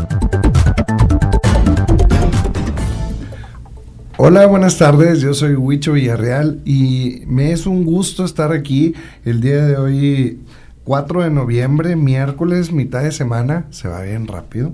[4.18, 5.22] Hola, buenas tardes.
[5.22, 10.40] Yo soy Huicho Villarreal y me es un gusto estar aquí el día de hoy,
[10.84, 13.68] 4 de noviembre, miércoles, mitad de semana.
[13.70, 14.74] Se va bien rápido.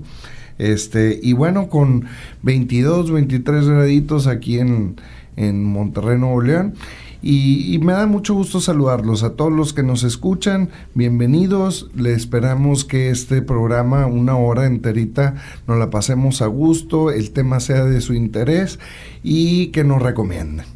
[0.58, 2.06] Este, y bueno, con
[2.42, 4.96] 22, 23 graditos aquí en,
[5.36, 6.74] en Monterrey, Nuevo León.
[7.22, 10.70] Y, me da mucho gusto saludarlos a todos los que nos escuchan.
[10.94, 11.90] Bienvenidos.
[11.94, 15.34] Le esperamos que este programa, una hora enterita,
[15.66, 18.78] nos la pasemos a gusto, el tema sea de su interés
[19.22, 20.66] y que nos recomienden.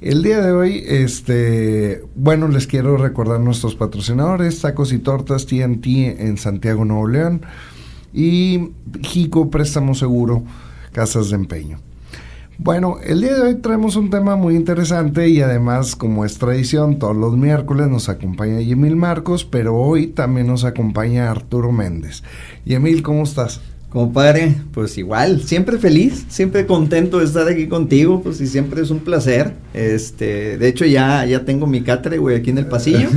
[0.00, 5.86] El día de hoy, este, bueno, les quiero recordar nuestros patrocinadores, Tacos y Tortas TNT
[6.18, 7.42] en Santiago, Nuevo León
[8.12, 8.70] y
[9.02, 10.44] Jico Préstamo Seguro,
[10.92, 11.87] Casas de Empeño.
[12.60, 16.98] Bueno, el día de hoy traemos un tema muy interesante y además, como es tradición,
[16.98, 22.24] todos los miércoles nos acompaña Yemil Marcos, pero hoy también nos acompaña Arturo Méndez.
[22.64, 23.60] Yemil, ¿cómo estás?
[23.90, 28.90] Compadre, pues igual, siempre feliz, siempre contento de estar aquí contigo, pues y siempre es
[28.90, 29.54] un placer.
[29.72, 33.08] Este, de hecho ya, ya tengo mi catre, güey, aquí en el pasillo.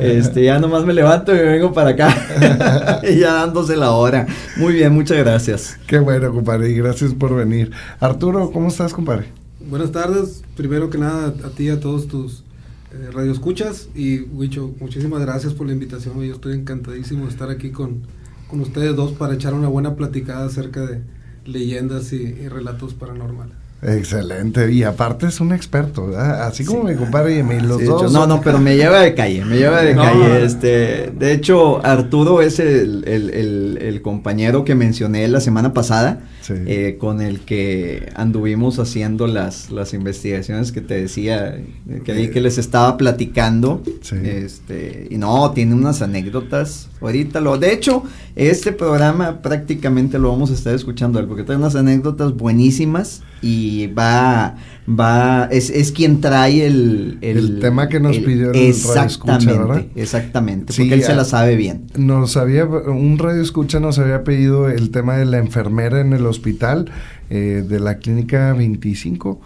[0.00, 3.00] Este, ya nomás me levanto y me vengo para acá.
[3.08, 4.26] y ya dándose la hora.
[4.56, 5.78] Muy bien, muchas gracias.
[5.86, 7.70] Qué bueno, compadre, y gracias por venir.
[8.00, 9.26] Arturo, ¿cómo estás, compadre?
[9.68, 12.44] Buenas tardes, primero que nada a ti y a todos tus
[12.92, 17.70] eh, radioescuchas y Wicho, muchísimas gracias por la invitación, yo estoy encantadísimo de estar aquí
[17.70, 18.02] con
[18.48, 21.02] con ustedes dos para echar una buena platicada acerca de
[21.44, 23.65] leyendas y, relatos paranormales.
[23.88, 26.42] Excelente, y aparte es un experto, ¿verdad?
[26.48, 28.12] Así como mi compadre y los dos.
[28.12, 30.44] no, no, pero me lleva de calle, me lleva de calle.
[30.44, 36.96] Este, de hecho, Arturo es el, el, el, compañero que mencioné la semana pasada, eh,
[36.98, 41.56] con el que anduvimos haciendo las, las investigaciones que te decía,
[42.04, 43.82] que, que les estaba platicando.
[44.24, 46.88] Este, y no, tiene unas anécdotas.
[47.00, 48.02] Ahorita lo, de hecho,
[48.34, 54.56] este programa prácticamente lo vamos a estar escuchando porque trae unas anécdotas buenísimas y va,
[54.88, 60.00] va, es, es quien trae el, el, tema que nos pidió el exactamente, radio escucha,
[60.00, 61.86] Exactamente, porque él se la sabe bien.
[61.96, 66.24] Nos había, un radio escucha nos había pedido el tema de la enfermera en el
[66.26, 66.90] hospital
[67.28, 69.40] eh, de la clínica 25.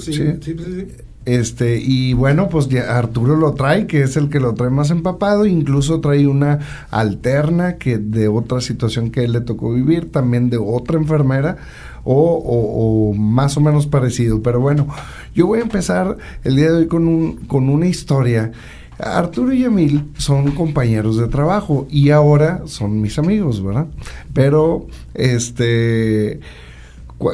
[0.00, 0.56] Sí, sí, sí.
[0.58, 0.86] sí.
[1.24, 4.90] Este, y bueno, pues ya Arturo lo trae, que es el que lo trae más
[4.90, 6.58] empapado, incluso trae una
[6.90, 11.56] alterna que de otra situación que él le tocó vivir, también de otra enfermera,
[12.04, 14.42] o, más o menos parecido.
[14.42, 14.88] Pero bueno,
[15.34, 18.52] yo voy a empezar el día de hoy con, un, con una historia.
[18.98, 23.86] Arturo y Emil son compañeros de trabajo y ahora son mis amigos, ¿verdad?
[24.32, 26.40] Pero, este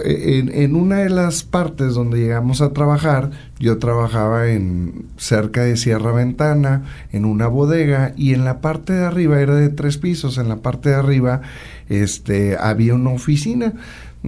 [0.05, 6.13] en, una de las partes donde llegamos a trabajar, yo trabajaba en cerca de Sierra
[6.13, 10.49] Ventana, en una bodega, y en la parte de arriba era de tres pisos, en
[10.49, 11.41] la parte de arriba
[11.89, 13.73] este, había una oficina,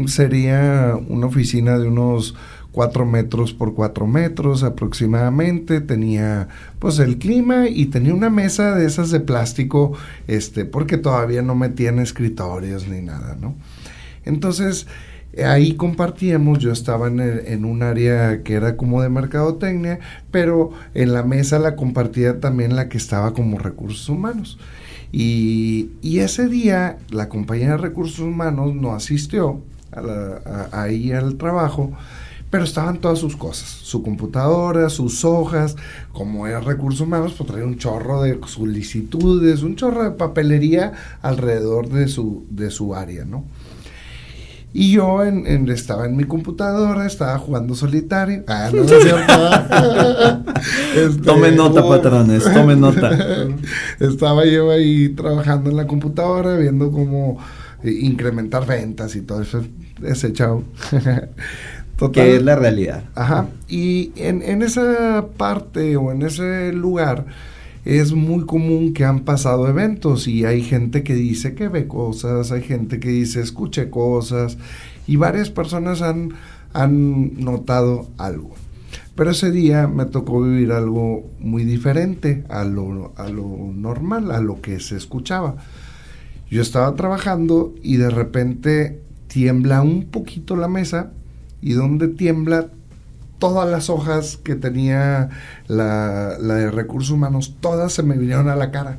[0.07, 2.35] sería una oficina de unos
[2.73, 6.49] cuatro metros por cuatro metros aproximadamente, tenía
[6.79, 9.93] pues el clima y tenía una mesa de esas de plástico,
[10.27, 13.55] este, porque todavía no metían escritorios ni nada, ¿no?
[14.25, 14.87] Entonces,
[15.47, 19.99] Ahí compartíamos, yo estaba en, un área que era como de mercadotecnia,
[20.31, 24.59] pero en la mesa la compartía también la que estaba como recursos humanos.
[25.11, 29.63] Y, ese día la compañía de recursos humanos no asistió
[30.73, 31.93] ahí al trabajo,
[32.51, 35.77] pero estaban todas sus cosas, su computadora, sus hojas,
[36.13, 40.93] como era recursos humanos, pues traía un chorro de solicitudes, un chorro de papelería
[41.23, 43.45] alrededor de su, de su área, ¿no?
[44.75, 48.45] Y yo en, estaba en mi computadora, estaba jugando solitario.
[48.47, 48.83] Ah, no.
[50.95, 53.11] Este, tome nota, patrones, tome nota.
[53.99, 57.39] estaba yo ahí trabajando en la computadora, viendo cómo
[57.85, 59.65] incrementar ventas y todo eso.
[60.03, 60.65] Ese chao.
[62.11, 63.05] Que es la realidad.
[63.15, 63.47] Ajá.
[63.69, 67.27] Y en, en esa parte o en ese lugar
[67.85, 72.53] es muy común que han pasado eventos y hay gente que dice que ve cosas,
[72.53, 74.59] hay gente que dice escuche cosas
[75.07, 76.31] y varias personas han,
[76.73, 78.51] han notado algo.
[79.15, 84.41] Pero ese día me tocó vivir algo muy diferente a lo, a lo normal, a
[84.41, 85.57] lo que se escuchaba.
[86.53, 91.11] Yo estaba trabajando y de repente tiembla un poquito la mesa
[91.63, 92.69] y donde tiembla
[93.39, 95.31] todas las hojas que tenía
[95.67, 98.99] la, la de recursos humanos, todas se me vinieron a la cara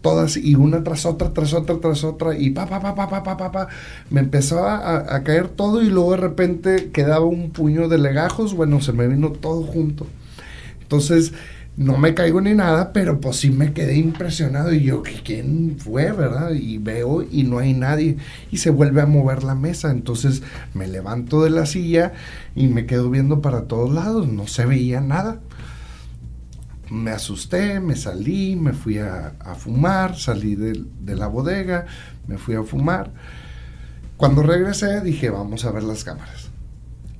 [0.00, 3.24] todas y una tras otra, tras otra, tras otra, y pa, pa, pa, pa, pa,
[3.24, 3.68] pa, pa, pa.
[4.08, 8.54] me empezaba a, a, caer todo y luego de repente quedaba un puño de legajos,
[8.54, 10.06] bueno, se me vino todo junto.
[10.80, 11.32] Entonces,
[11.76, 16.10] no me caigo ni nada, pero pues sí me quedé impresionado y yo, ¿quién fue,
[16.12, 16.52] verdad?
[16.52, 18.16] Y veo y no hay nadie
[18.50, 20.42] y se vuelve a mover la mesa, entonces
[20.72, 22.14] me levanto de la silla
[22.54, 25.40] y me quedo viendo para todos lados, no se veía nada
[26.90, 31.86] me asusté, me salí, me fui a, fumar, salí de, la bodega,
[32.26, 33.12] me fui a fumar.
[34.16, 36.50] Cuando regresé dije, vamos a ver las cámaras.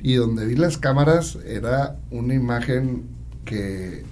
[0.00, 3.08] Y donde vi las cámaras era una imagen
[3.44, 4.04] que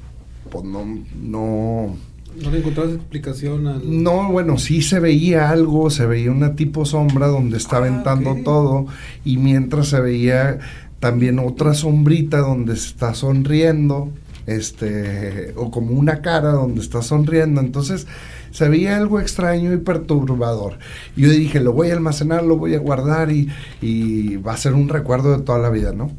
[0.54, 0.84] pues no...
[1.20, 1.96] no
[2.42, 3.66] ¿No le encontrabas explicación?
[3.68, 4.02] Al...
[4.02, 8.42] No, bueno, sí se veía algo, se veía una tipo sombra donde está aventando ah,
[8.44, 8.86] todo
[9.24, 10.58] y mientras se veía
[10.98, 14.10] también otra sombrita donde está sonriendo
[14.46, 17.60] este, o como una cara donde está sonriendo.
[17.60, 18.08] Entonces
[18.50, 20.78] se veía algo extraño y perturbador.
[21.16, 23.48] Yo dije, lo voy a almacenar, lo voy a guardar y,
[23.80, 26.10] y va a ser un recuerdo de toda la vida, ¿no?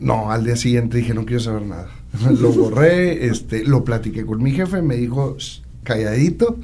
[0.00, 1.97] No, al día siguiente dije, no quiero saber nada.
[2.40, 5.36] lo borré, este, lo platiqué con mi jefe, me dijo,
[5.88, 6.58] calladito.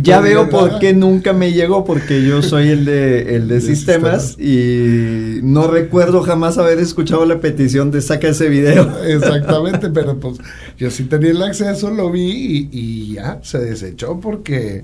[0.00, 4.38] ya veo por qué nunca me llegó, porque yo soy el de, el de, sistemas,
[4.38, 9.04] y no recuerdo jamás haber escuchado la petición de saca ese video.
[9.06, 10.38] Exactamente, pero pues
[10.76, 14.82] yo sí tenía el acceso, lo vi y, ya se desechó porque,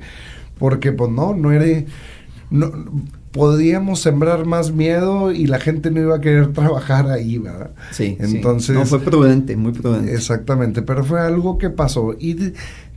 [0.59, 1.67] porque pues no, no era...
[2.51, 2.73] No,
[3.33, 7.71] podíamos sembrar más miedo y la gente no iba a querer trabajar ahí, ¿verdad?
[7.93, 8.17] Sí.
[8.19, 8.77] Entonces.
[8.77, 10.13] No, fue prudente, muy prudente.
[10.15, 12.15] Exactamente, pero fue algo que pasó.
[12.19, 12.53] Y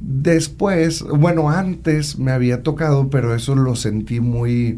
[0.06, 4.78] Después, bueno, antes me había tocado, pero eso lo sentí muy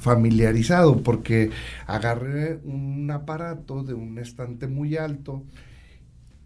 [0.00, 1.50] familiarizado porque
[1.86, 5.42] agarré un aparato de un estante muy alto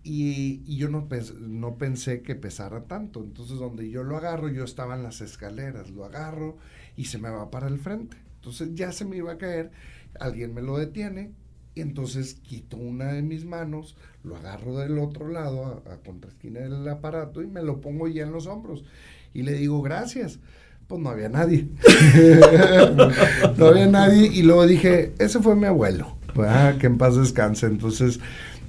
[0.05, 1.09] y, yo no,
[1.41, 3.25] no pensé que pesara tanto.
[3.25, 6.57] Entonces, donde yo lo agarro, yo estaba en las escaleras, lo agarro
[7.01, 8.19] y se me va para el frente.
[8.37, 9.71] Entonces ya se me iba a caer,
[10.19, 11.31] alguien me lo detiene
[11.75, 16.61] y entonces quito una de mis manos, lo agarro del otro lado, a, contra esquina
[16.61, 18.85] del aparato, y me lo pongo ya en los hombros.
[19.33, 20.41] Y le digo, gracias.
[20.89, 21.69] Pues no había nadie.
[23.57, 24.27] no había nadie.
[24.27, 26.19] Y luego dije, ese fue mi abuelo.
[26.37, 27.65] Ah, que en paz descanse.
[27.65, 28.21] Entonces,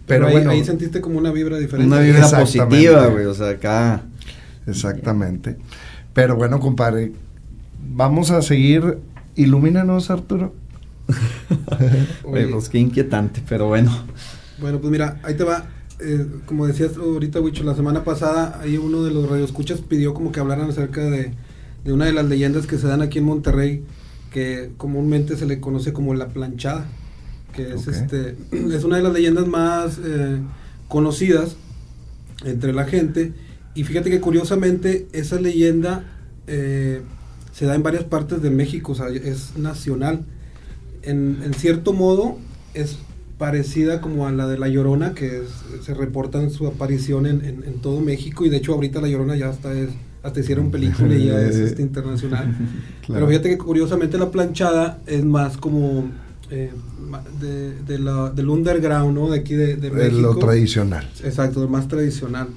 [0.05, 0.51] pero, ahí, bueno.
[0.51, 1.93] Ahí sentiste como una vibra diferente.
[1.93, 3.25] Una vibra positiva, güey.
[3.25, 4.03] O sea, acá.
[4.67, 5.57] Exactamente.
[6.13, 7.11] Pero bueno, compadre,
[7.93, 8.97] vamos a seguir.
[9.35, 10.53] Ilumínanos, Arturo.
[12.23, 13.91] pues qué inquietante, pero bueno.
[14.59, 15.65] Bueno, pues mira, ahí te va.
[15.99, 20.31] Eh, como decías ahorita, Wicho, la semana pasada, ahí uno de los radioescuchas pidió como
[20.31, 21.33] que hablaran acerca de,
[21.83, 23.83] de una de las leyendas que se dan aquí en Monterrey,
[24.31, 26.85] que comúnmente se le conoce como la planchada,
[27.53, 30.39] que es este es una de las leyendas más eh,
[30.87, 31.55] conocidas
[32.45, 33.33] entre la gente.
[33.73, 36.03] Y fíjate que curiosamente esa leyenda
[36.47, 37.01] eh,
[37.51, 40.25] se da en varias partes de México, o sea, es nacional
[41.03, 42.37] en, cierto modo
[42.73, 42.97] es
[43.37, 45.43] parecida como a la de La Llorona, que
[45.83, 49.35] se reporta en su aparición en, en, todo México, y de hecho ahorita La Llorona
[49.35, 49.89] ya hasta es,
[50.21, 52.55] hasta hicieron película y ya es este, internacional.
[53.07, 56.09] Pero fíjate que curiosamente la planchada es más como
[56.51, 56.71] eh,
[57.39, 59.29] de, la, del underground, ¿no?
[59.31, 60.21] De aquí de, de México.
[60.21, 61.09] lo tradicional.
[61.23, 62.47] Exacto, más tradicional.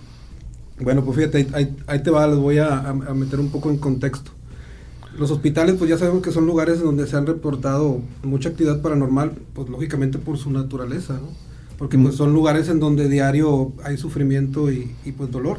[0.80, 3.78] Bueno, pues fíjate, ahí, ahí te va, les voy a, a meter un poco en
[3.78, 4.32] contexto.
[5.18, 9.33] Los hospitales, pues ya sabemos que son lugares donde se han reportado mucha actividad paranormal,
[9.54, 11.28] pues lógicamente por su naturaleza, ¿no?
[11.78, 15.59] Porque pues son lugares en donde diario hay sufrimiento y, pues dolor.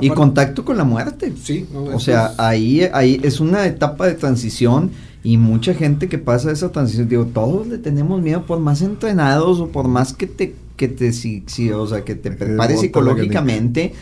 [0.00, 1.32] y contacto con la muerte.
[1.42, 1.66] Sí.
[1.72, 4.90] o sea, ahí, ahí es una etapa de transición
[5.24, 9.58] y mucha gente que pasa esa transición, digo, todos le tenemos miedo por más entrenados
[9.58, 13.94] o por más que te, que te, si, o sea, que te prepares psicológicamente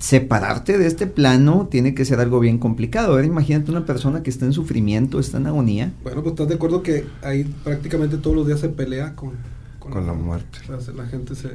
[0.00, 3.12] separarte de este plano tiene que ser algo bien complicado.
[3.12, 5.92] Ahora imagínate una persona que está en sufrimiento, está en agonía.
[6.02, 9.32] Bueno, pues estás de acuerdo que ahí prácticamente todos los días se pelea con,
[9.78, 10.58] con, la, muerte.
[10.96, 11.50] La, gente se,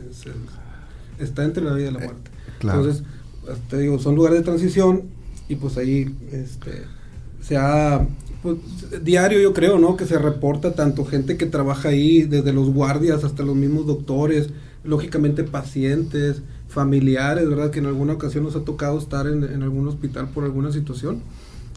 [1.20, 2.32] está entre la vida y la eh, muerte.
[2.62, 3.04] Entonces,
[3.44, 5.04] pues, te digo, son lugares de transición
[5.50, 6.84] y pues ahí este,
[7.42, 8.08] se ha
[8.44, 8.58] pues,
[9.04, 9.98] diario yo creo, ¿no?
[9.98, 14.50] Que se reporta tanto gente que trabaja ahí, desde los guardias hasta los mismos doctores,
[14.84, 16.44] lógicamente pacientes,
[16.76, 17.72] familiares, ¿verdad?
[17.72, 21.22] Que en alguna ocasión nos ha tocado estar en, algún hospital por alguna situación.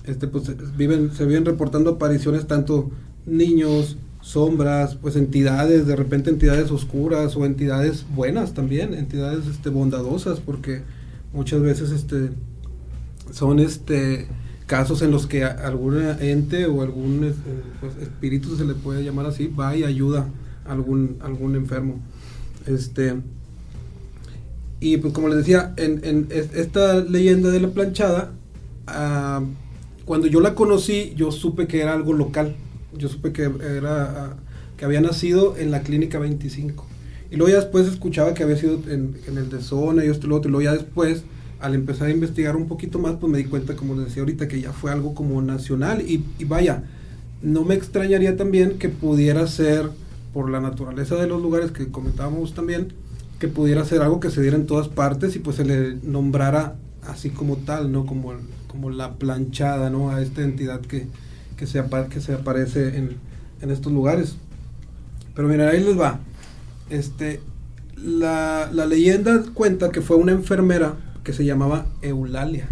[0.04, 2.90] Este, pues viven, se vienen reportando apariciones tanto
[3.24, 10.40] niños, sombras, pues entidades, de repente entidades oscuras o entidades buenas también, entidades este, bondadosas,
[10.40, 10.82] porque
[11.32, 12.30] muchas veces este,
[13.30, 14.26] son este,
[14.66, 19.26] casos en los que algún ente o algún este, pues, espíritu, se le puede llamar
[19.26, 20.26] así, va y ayuda
[20.66, 22.00] a algún, algún enfermo.
[22.66, 23.14] Este,
[24.80, 28.32] y pues como les decía, en, en esta leyenda de la planchada,
[28.86, 29.42] ah,
[30.04, 32.54] cuando yo la conocí, yo supe que era algo local
[32.96, 34.36] yo supe que era
[34.76, 36.86] que había nacido en la clínica 25.
[37.30, 40.30] Y luego ya después escuchaba que había sido en, el de zona y esto y
[40.30, 40.48] lo otro.
[40.48, 41.24] Y luego ya después,
[41.60, 44.46] al empezar a investigar un poquito más, pues me di cuenta, como les decía ahorita,
[44.46, 46.02] que ya fue algo como nacional.
[46.02, 46.84] Y, vaya,
[47.42, 49.90] no me extrañaría también que pudiera ser,
[50.32, 52.92] por la naturaleza de los lugares que comentábamos también,
[53.38, 56.74] que pudiera ser algo que se diera en todas partes y pues se le nombrara
[57.06, 58.04] así como tal, ¿no?
[58.04, 58.34] Como,
[58.66, 60.10] como la planchada, ¿no?
[60.10, 61.06] A esta entidad que,
[61.56, 63.16] que se, que se aparece en,
[63.60, 64.36] en, estos lugares.
[65.34, 66.20] Pero mira, ahí les va.
[66.90, 67.40] Este,
[67.96, 72.68] la, la, leyenda cuenta que fue una enfermera que se llamaba Eulalia.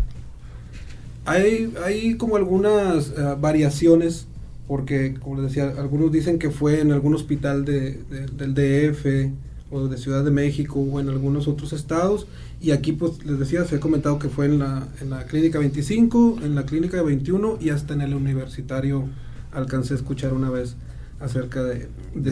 [1.27, 4.27] Hay, hay como algunas eh, variaciones,
[4.67, 8.01] porque como les decía, algunos dicen que fue en algún hospital de,
[8.37, 12.27] del DF o de Ciudad de México o en algunos otros estados,
[12.61, 15.59] y aquí, pues, les decía, se ha comentado que fue en la, en la clínica
[15.59, 19.09] 25, en la clínica 21 y hasta en el universitario
[19.53, 20.77] alcancé a escuchar una vez
[21.21, 21.89] acerca de,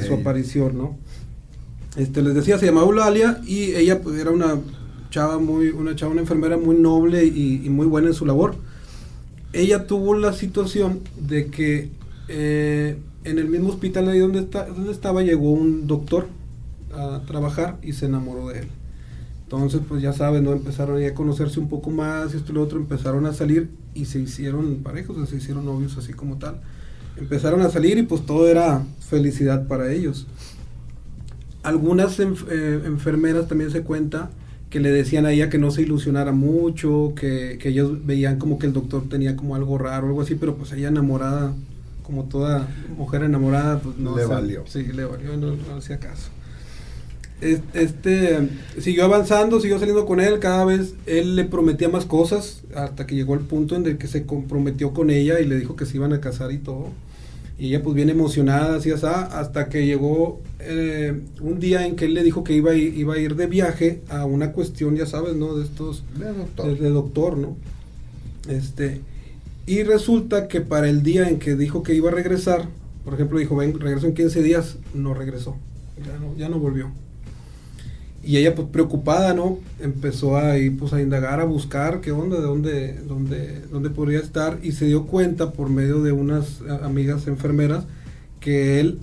[0.06, 0.96] su aparición, ¿no?
[1.96, 4.58] Este, les decía, se llamaba Eulalia y ella pues, era una
[5.10, 8.56] chava muy, una chava, una enfermera muy noble y, muy buena en su labor.
[9.52, 11.90] Ella tuvo la situación de que
[12.28, 16.26] eh, en el mismo hospital ahí donde, está, donde estaba llegó un doctor
[16.96, 18.68] a trabajar y se enamoró de él.
[19.44, 20.52] Entonces, pues ya saben, ¿no?
[20.52, 24.06] Empezaron a conocerse un poco más, y esto y lo otro, empezaron a salir y
[24.06, 26.60] se hicieron parejos, se hicieron novios así como tal.
[27.16, 30.26] Empezaron a salir y pues todo era felicidad para ellos.
[31.62, 34.30] Algunas eh, enfermeras también se cuenta
[34.70, 38.58] que le decían a ella que no se ilusionara mucho, que, que ellos veían como
[38.58, 41.54] que el doctor tenía como algo raro, algo así, pero pues ella enamorada,
[42.02, 44.16] como toda mujer enamorada, pues no.
[44.16, 44.64] Le valió.
[44.66, 46.30] Sí, le valió, no, no hacía caso
[47.40, 48.48] este
[48.80, 53.14] siguió avanzando, siguió saliendo con él, cada vez él le prometía más cosas, hasta que
[53.14, 55.96] llegó el punto en el que se comprometió con ella y le dijo que se
[55.96, 56.88] iban a casar y todo.
[57.58, 62.14] Y ella pues bien emocionada, así, hasta que llegó eh, un día en que él
[62.14, 65.06] le dijo que iba a, ir, iba a ir de viaje a una cuestión, ya
[65.06, 65.54] sabes, ¿no?
[65.54, 66.02] De estos...
[66.18, 66.78] De doctor.
[66.78, 67.56] De, doctor, ¿no?
[68.48, 69.02] Este,
[69.66, 72.68] y resulta que para el día en que dijo que iba a regresar,
[73.04, 75.56] por ejemplo, dijo, ven, regreso en 15 días, no regresó,
[76.04, 76.90] ya no, ya no volvió.
[78.26, 79.58] Y ella pues preocupada, ¿no?
[79.80, 84.20] Empezó a ir pues a indagar, a buscar qué onda, de dónde, dónde, dónde podría
[84.20, 87.84] estar y se dio cuenta por medio de unas amigas enfermeras
[88.40, 88.98] que él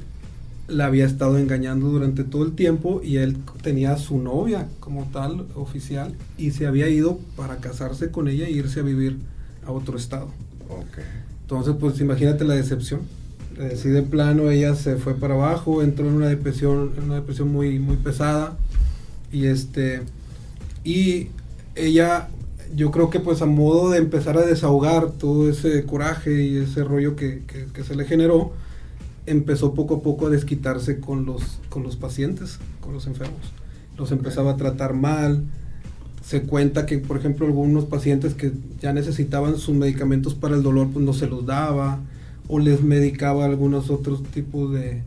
[0.68, 5.10] la había estado engañando durante todo el tiempo y él tenía a su novia como
[5.12, 9.18] tal, oficial, y se había ido para casarse con ella e irse a vivir
[9.66, 10.28] a otro estado.
[10.70, 11.04] Okay.
[11.42, 13.02] Entonces, pues imagínate la decepción.
[13.72, 17.52] Así de plano ella se fue para abajo, entró en una depresión, en una depresión
[17.52, 18.58] muy, muy pesada
[19.32, 20.02] y este,
[20.84, 21.28] y
[21.76, 22.30] ella,
[22.76, 26.84] yo creo que pues a modo de empezar a desahogar todo ese coraje y ese
[26.84, 27.42] rollo que,
[27.86, 28.52] se le generó,
[29.26, 33.40] empezó poco a poco a desquitarse con los, con los pacientes, con los enfermos.
[33.98, 35.44] Los empezaba a tratar mal.
[36.26, 40.90] Se cuenta que, por ejemplo, algunos pacientes que ya necesitaban sus medicamentos para el dolor,
[40.92, 42.00] pues no se los daba,
[42.48, 45.02] o les medicaba algunos otros tipos de,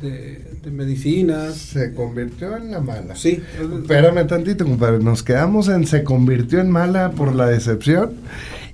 [0.00, 1.56] de, medicinas.
[1.56, 3.16] Se convirtió en la mala.
[3.16, 3.42] Sí.
[3.80, 4.98] Espérame tantito, compadre.
[4.98, 8.12] Nos quedamos en se convirtió en mala por la decepción.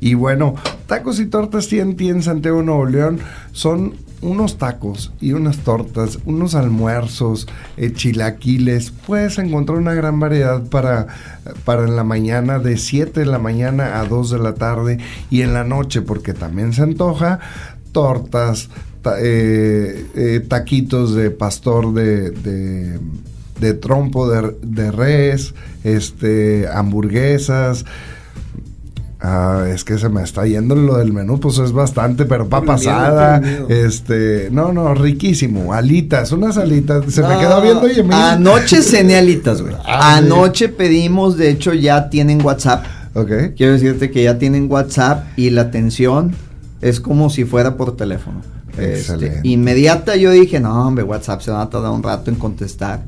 [0.00, 0.54] Y bueno,
[0.86, 3.20] tacos y tortas TNT en Santiago Nuevo León
[3.52, 8.90] son unos tacos y unas tortas, unos almuerzos, eh, chilaquiles.
[8.90, 11.06] Puedes encontrar una gran variedad para,
[11.64, 14.98] para en la mañana, de 7 de la mañana a 2 de la tarde
[15.30, 17.38] y en la noche, porque también se antoja
[17.92, 18.70] tortas,
[19.18, 22.30] eh, eh, taquitos de pastor de,
[23.60, 27.84] de, trompo de, de, res, este, hamburguesas.
[29.20, 32.60] Ah, es que se me está yendo lo del menú, pues es bastante, pero pa'
[32.60, 39.16] pasada, este, no, no, riquísimo, alitas, unas alitas, se me quedó viendo y Anoche cené
[39.16, 39.74] alitas, güey.
[39.86, 42.84] Ah, anoche pedimos, de hecho ya tienen WhatsApp.
[43.14, 43.30] Ok.
[43.56, 46.34] Quiero decirte que ya tienen WhatsApp y la atención
[46.82, 48.42] es como si fuera por teléfono.
[48.78, 53.02] Este, inmediata yo dije, no, hombre, WhatsApp se va a tardar un rato en contestar.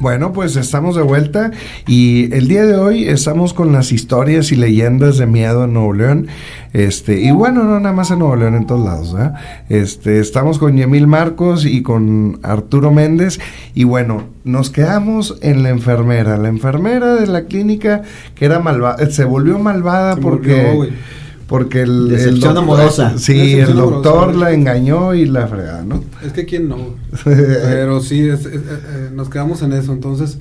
[0.00, 1.50] Bueno, pues estamos de vuelta
[1.86, 5.92] y el día de hoy estamos con las historias y leyendas de miedo en Nuevo
[5.92, 6.28] León.
[6.72, 9.14] Este, y bueno, no nada más en Nuevo León, en todos lados,
[9.68, 13.40] Este, estamos con Yemil Marcos y con Arturo Méndez.
[13.74, 16.38] Y bueno, nos quedamos en la enfermera.
[16.38, 18.00] La enfermera de la clínica
[18.34, 20.94] que era malvada, se volvió malvada porque
[21.50, 23.18] porque el, Decepción amorosa.
[23.18, 26.04] Sí, el doctor la engañó y la fregada, ¿no?
[26.24, 26.94] Es que quién no.
[27.24, 29.92] Pero sí, eh, eh, nos quedamos en eso.
[29.92, 30.38] Entonces,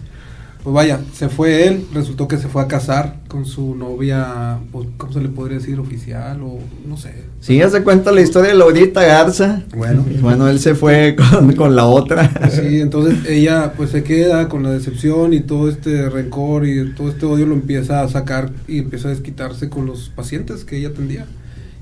[0.63, 4.89] pues vaya, se fue él, resultó que se fue a casar con su novia, pues,
[4.97, 5.79] ¿cómo se le podría decir?
[5.79, 7.13] Oficial o no sé.
[7.39, 9.63] Sí, ya se cuenta la historia de Laurita Garza.
[9.73, 11.15] Bueno, bueno, él se fue
[11.57, 12.49] con, la otra.
[12.49, 17.07] Sí, entonces ella pues se queda con la decepción y todo este rencor y todo
[17.07, 20.89] este odio lo empieza a sacar y empieza a desquitarse con los pacientes que ella
[20.89, 21.25] atendía.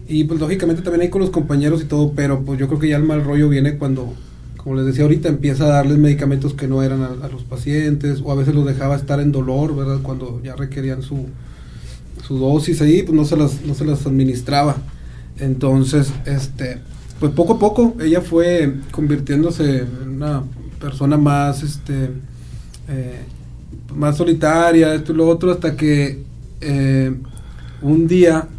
[0.08, 2.90] Y pues lógicamente también hay con los compañeros y todo, pero pues yo creo que
[2.90, 4.14] ya el mal rollo viene cuando
[4.68, 8.34] como les decía ahorita, empieza a darles medicamentos que no eran a, los pacientes, o
[8.34, 10.00] a veces los dejaba estar en dolor, ¿verdad?
[10.04, 11.28] Cuando ya requerían su,
[12.28, 14.76] su dosis ahí, pues no se las, no se las administraba.
[15.40, 16.80] Entonces, este,
[17.18, 20.44] pues poco a poco ella fue convirtiéndose en una
[20.82, 22.10] persona más, este,
[22.90, 23.22] eh,
[23.96, 26.24] más solitaria, esto y lo otro, hasta que
[26.60, 27.16] eh,
[27.82, 28.50] un día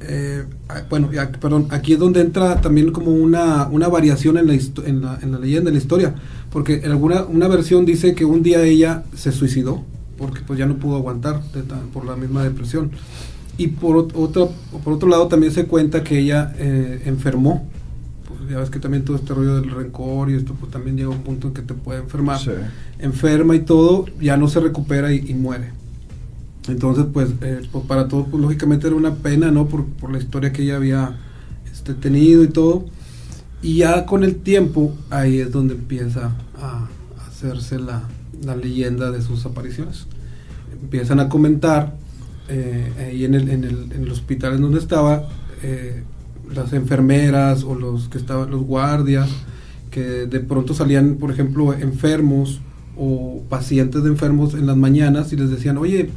[0.00, 0.44] eh,
[0.90, 1.08] bueno,
[1.40, 5.32] perdón, aquí es donde entra también como una, una variación en la, en, la, en
[5.32, 6.14] la leyenda, en la historia,
[6.50, 9.82] porque en alguna una versión dice que un día ella se suicidó,
[10.18, 11.40] porque pues ya no pudo aguantar
[11.92, 12.90] por la misma depresión.
[13.56, 14.52] Y por otro,
[14.84, 17.66] por otro lado también se cuenta que ella eh, enfermó,
[18.26, 21.08] pues ya ves que también todo este rollo del rencor y esto pues también llega
[21.08, 22.40] a un punto en que te puede enfermar,
[22.98, 25.77] enferma y todo, ya no se recupera y muere.
[26.68, 29.66] Entonces, pues, eh, pues, para todos, pues, lógicamente era una pena, ¿no?
[29.68, 31.16] Por, por, la historia que ella había
[31.72, 32.86] este, tenido y todo.
[33.62, 36.88] Y ya con el tiempo, ahí es donde empieza a,
[37.26, 38.02] hacerse la,
[38.44, 40.06] la, leyenda de sus apariciones.
[40.82, 41.96] Empiezan a comentar
[42.48, 45.28] eh, ahí en el, en, el, en el hospital en donde estaba,
[45.62, 46.02] eh,
[46.52, 49.28] las enfermeras o los que estaban, los guardias,
[49.90, 52.60] que de pronto salían, por ejemplo, enfermos
[52.96, 56.10] o pacientes de enfermos en las mañanas y les decían, oye,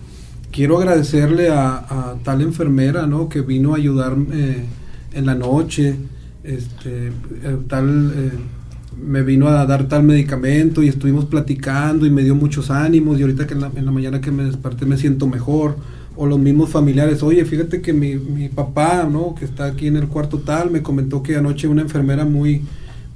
[0.52, 3.30] quiero agradecerle a, tal enfermera, ¿no?
[3.30, 4.66] Que vino a ayudarme
[5.14, 5.96] en la noche,
[6.44, 8.32] este, eh, tal, eh,
[9.02, 13.22] me vino a dar tal medicamento y estuvimos platicando y me dio muchos ánimos y
[13.22, 15.76] ahorita que en la, en la mañana que me desperté me siento mejor.
[16.18, 19.34] O los mismos familiares, oye, fíjate que mi, mi papá, ¿no?
[19.34, 22.64] Que está aquí en el cuarto tal, me comentó que anoche una enfermera muy,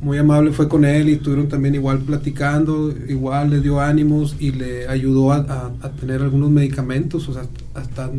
[0.06, 4.52] muy amable fue con él y estuvieron también igual platicando, igual le dio ánimos y
[4.52, 8.12] le ayudó a, tener algunos medicamentos, o sea, hasta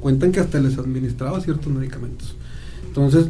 [0.00, 2.36] cuentan que hasta les administraba ciertos medicamentos.
[2.86, 3.26] Entonces,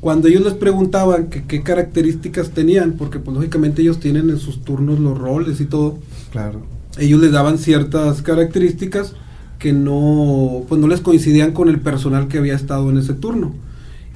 [0.00, 4.64] cuando ellos les preguntaban que, qué características tenían, porque pues lógicamente ellos tienen en sus
[4.64, 5.98] turnos los roles y todo,
[6.32, 6.62] claro.
[6.96, 9.12] ellos les daban ciertas características
[9.58, 13.52] que no, pues no les coincidían con el personal que había estado en ese turno.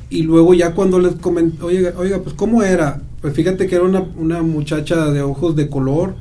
[0.08, 3.02] Y luego ya cuando les comentó, oiga, oiga, pues ¿cómo era?
[3.20, 6.14] Pues fíjate que era una, una muchacha de ojos de color,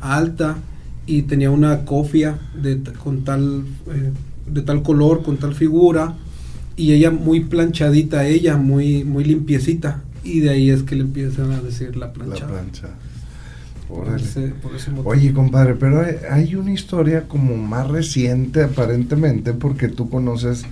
[0.00, 0.56] alta,
[1.06, 4.12] y tenía una cofia de, con tal, eh,
[4.46, 6.16] de tal color, con tal figura,
[6.76, 11.52] y ella muy planchadita, ella muy, muy limpiecita, y de ahí es que le empiezan
[11.52, 12.46] a decir la plancha.
[12.46, 12.88] La plancha.
[13.88, 14.54] Por ese,
[15.04, 20.64] Oye, compadre, pero hay, hay, una historia como más reciente aparentemente, porque tú conoces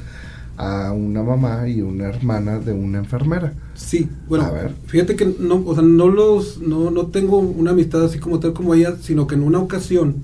[0.56, 3.54] a una mamá y una hermana de una enfermera.
[3.74, 4.50] Sí, bueno,
[4.86, 8.52] fíjate que no, o sea, no los, no, no tengo una amistad así como tal
[8.52, 10.16] como ella, sino que en una ocasión,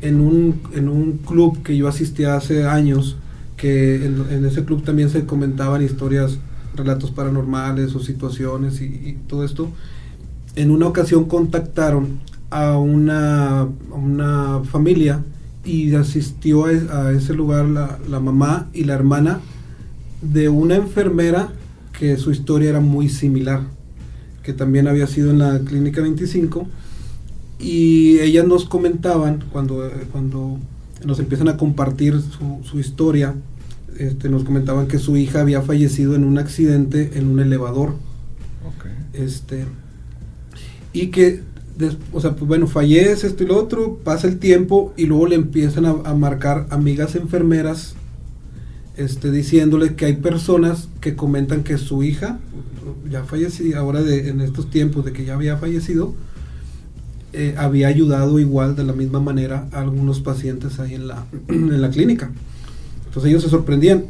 [0.00, 3.16] en un, en un club que yo asistí hace años,
[3.56, 6.38] que en, ese club también se comentaban historias,
[6.74, 9.70] relatos paranormales o situaciones y, todo esto,
[10.56, 12.18] en una ocasión contactaron
[12.50, 15.22] a una, una familia
[15.64, 19.40] y asistió a, ese lugar la, la, mamá y la hermana
[20.20, 21.48] de una enfermera
[21.98, 23.62] que su historia era muy similar,
[24.42, 26.66] que también había sido en la clínica 25
[27.58, 30.58] y ellas nos comentaban cuando, cuando
[31.04, 33.34] nos empiezan a compartir su, su historia,
[33.98, 37.94] este, nos comentaban que su hija había fallecido en un accidente en un elevador.
[39.12, 39.64] Este,
[40.92, 41.42] y que
[42.12, 45.34] o sea, pues bueno, fallece esto y lo otro, pasa el tiempo y luego le
[45.34, 47.94] empiezan a, marcar amigas enfermeras
[48.96, 52.38] este, diciéndole que hay personas que comentan que su hija,
[53.10, 56.14] ya fallecida, ahora de, en estos tiempos de que ya había fallecido,
[57.32, 61.80] eh, había ayudado igual de la misma manera a algunos pacientes ahí en la, en
[61.80, 62.30] la clínica.
[63.06, 64.04] Entonces ellos se sorprendían.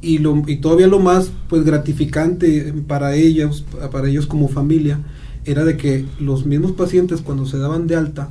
[0.00, 5.00] Y, lo, y todavía lo más pues gratificante para ellos, para ellos como familia,
[5.44, 8.30] era de que los mismos pacientes cuando se daban de alta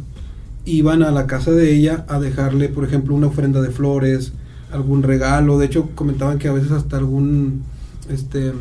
[0.65, 4.33] iban a la casa de ella a dejarle, por ejemplo, una ofrenda de flores,
[4.71, 5.57] algún regalo.
[5.57, 7.63] De hecho, comentaban que a veces hasta algún,
[8.09, 8.53] este,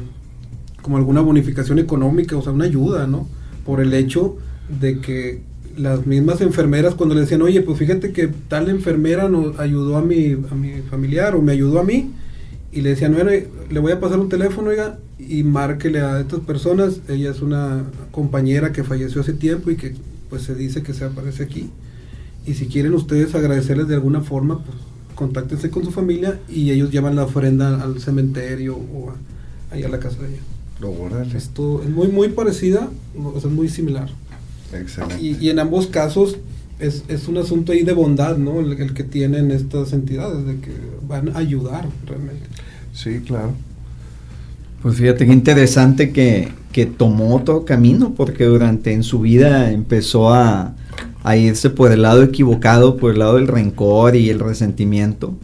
[0.82, 3.28] como alguna bonificación económica, o sea, una ayuda, ¿no?
[3.64, 4.36] Por el hecho
[4.80, 5.42] de que
[5.76, 10.02] las mismas enfermeras cuando le decían, oye, pues fíjate que tal enfermera nos ayudó a
[10.02, 12.10] mi, a mi familiar o me ayudó a mí,
[12.72, 16.40] y le decían, bueno, le voy a pasar un teléfono, oiga, y márquele a estas
[16.40, 17.00] personas.
[17.08, 19.94] Ella es una compañera que falleció hace tiempo y que
[20.30, 21.70] pues se dice que se aparece aquí.
[22.46, 24.76] Y si quieren ustedes agradecerles de alguna forma, pues
[25.14, 29.88] contáctense con su familia y ellos llevan la ofrenda al cementerio o a, ahí a
[29.88, 30.40] la casa de ella.
[31.36, 34.08] Esto es muy, muy parecida, o sea, es muy similar.
[34.72, 35.20] Excelente.
[35.20, 36.38] Y, en ambos casos
[36.78, 38.58] es, es, un asunto ahí de bondad, ¿no?
[38.58, 40.72] El, el, que tienen estas entidades, de que
[41.06, 42.46] van a ayudar realmente.
[42.92, 43.52] Sí, claro.
[44.82, 46.52] Pues fíjate qué interesante que,
[46.96, 50.74] tomó otro camino, porque durante en su vida empezó a,
[51.36, 55.34] irse por el lado equivocado, por el lado del rencor y el resentimiento.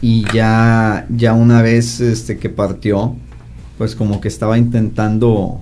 [0.00, 3.16] Y ya, ya una vez este, que partió,
[3.78, 5.60] pues como que estaba intentando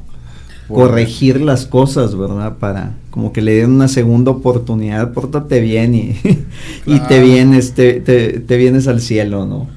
[0.69, 2.59] corregir las cosas, ¿verdad?
[2.59, 6.17] Para como que le den una segunda oportunidad, pórtate bien y,
[6.87, 9.69] y te vienes, te, te, vienes al cielo, ¿no?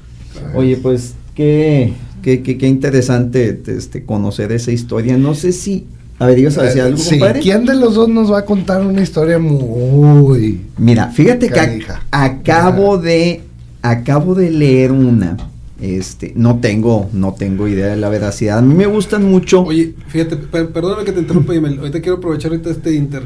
[0.54, 5.16] Oye, pues, ¿qué, Qué, qué, interesante este, conocer esa historia.
[5.16, 5.86] No sé si
[6.18, 7.18] a ver, ¿ibas a decir algo, sí.
[7.40, 10.60] ¿Quién de los dos nos va a contar una historia muy...
[10.76, 13.40] Mira, fíjate que acabo de...
[13.80, 15.38] Acabo de leer una.
[15.80, 18.58] Este, no tengo, no tengo idea de la veracidad.
[18.58, 19.62] A mí me gustan mucho...
[19.62, 23.22] Oye, fíjate, perdóname que te interrumpa, Ahorita quiero aprovechar ahorita este inter.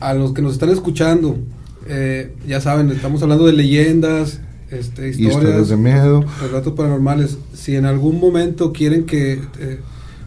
[0.00, 1.38] A los que nos están escuchando,
[1.86, 4.40] eh, ya saben, estamos hablando de leyendas,
[4.72, 7.36] este, historias, de miedo, relatos paranormales.
[7.54, 9.80] Si en algún momento quieren que, eh,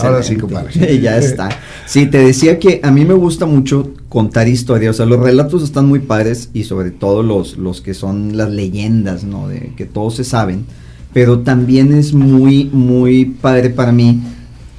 [0.00, 1.00] Ahora sí, compadre.
[1.00, 1.50] ya está.
[1.86, 4.96] Sí, te decía que a mí me gusta mucho contar historias.
[4.96, 8.50] O sea, los relatos están muy padres y sobre todo los, los que son las
[8.50, 9.48] leyendas, ¿no?
[9.48, 10.66] De que todos se saben.
[11.12, 14.20] Pero también es muy, muy padre para mí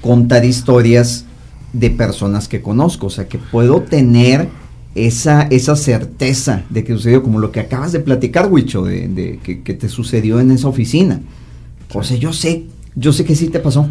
[0.01, 1.25] contar historias
[1.71, 3.07] de personas que conozco.
[3.07, 4.49] O sea, que puedo tener
[4.95, 9.73] esa, esa certeza de que sucedió, como lo que acabas de platicar, Wicho, de, que,
[9.73, 11.21] te sucedió en esa oficina.
[11.93, 13.87] O sea, yo sé, yo sé que sí te pasó.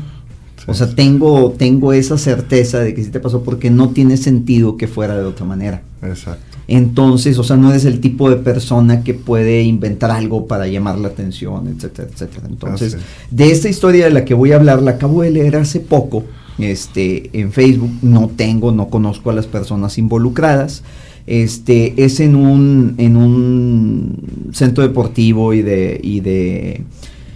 [0.66, 4.76] O sea, tengo, tengo esa certeza de que sí te pasó porque no tiene sentido
[4.76, 5.82] que fuera de otra manera.
[6.02, 6.58] Exacto.
[6.66, 10.98] Entonces, o sea, no eres el tipo de persona que puede inventar algo para llamar
[10.98, 12.46] la atención, etcétera, etcétera.
[12.46, 12.98] Entonces,
[13.30, 16.24] de esta historia de la que voy a hablar, la acabo de leer hace poco
[16.59, 20.83] este, en Facebook, no tengo, no conozco a las personas involucradas.
[21.27, 26.83] Este, es en un, en un centro deportivo y de, y de,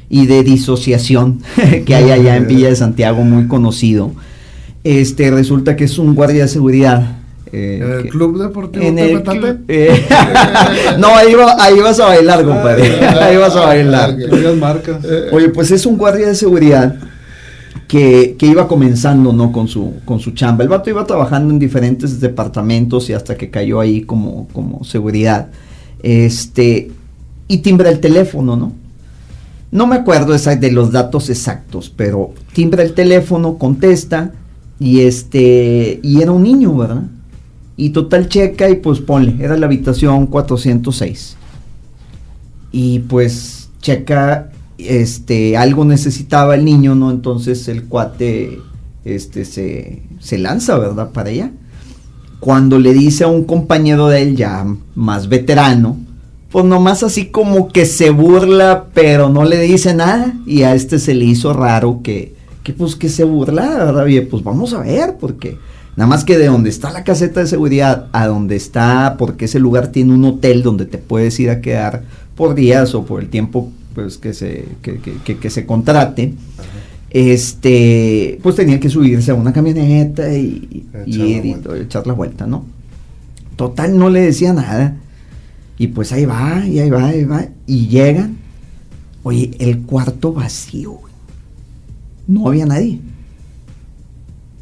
[0.08, 1.40] y de disociación
[1.86, 4.12] que hay allá en Villa de Santiago, muy conocido.
[4.82, 7.18] Este, resulta que es un guardia de seguridad
[7.52, 9.22] Eh, ¿En el club deportivo en el
[9.68, 10.06] eh,
[10.98, 12.98] no, ahí, ahí vas a bailar, compadre.
[13.02, 14.16] Ah, ahí vas a bailar.
[14.58, 14.98] marca.
[15.32, 16.96] Oye, pues es un guardia de seguridad
[17.92, 19.52] que, iba comenzando, ¿no?
[19.52, 20.64] Con su, con su chamba.
[20.64, 25.50] El vato iba trabajando en diferentes departamentos y hasta que cayó ahí como, como seguridad.
[26.02, 26.90] Este,
[27.48, 28.72] y timbra el teléfono, ¿no?
[29.70, 34.32] No me acuerdo de los datos exactos, pero timbra el teléfono, contesta
[34.80, 37.02] y este y era un niño, ¿verdad?
[37.76, 41.36] Y total checa y pues ponle, era la habitación 406.
[42.72, 44.50] Y pues checa
[44.88, 47.10] este algo necesitaba el niño, ¿no?
[47.10, 48.58] Entonces el cuate
[49.04, 51.10] este se, se lanza, ¿verdad?
[51.10, 51.50] Para allá.
[52.40, 55.96] Cuando le dice a un compañero de él ya más veterano,
[56.50, 60.34] pues nomás así como que se burla, pero no le dice nada.
[60.46, 64.06] Y a este se le hizo raro que, que pues que se burla, ¿verdad?
[64.30, 65.56] pues vamos a ver, porque
[65.96, 69.58] nada más que de donde está la caseta de seguridad a donde está, porque ese
[69.58, 72.02] lugar tiene un hotel donde te puedes ir a quedar
[72.36, 76.34] por días o por el tiempo pues que se, que, que, que, se contrate.
[77.10, 82.64] Este, pues tenía que subirse a una camioneta y, y echar la vuelta, ¿no?
[83.56, 84.96] Total, no le decía nada.
[85.78, 87.46] Y pues ahí va, y ahí va, ahí va.
[87.66, 88.38] Y llegan.
[89.24, 90.98] Oye, el cuarto vacío,
[92.26, 93.00] No había nadie.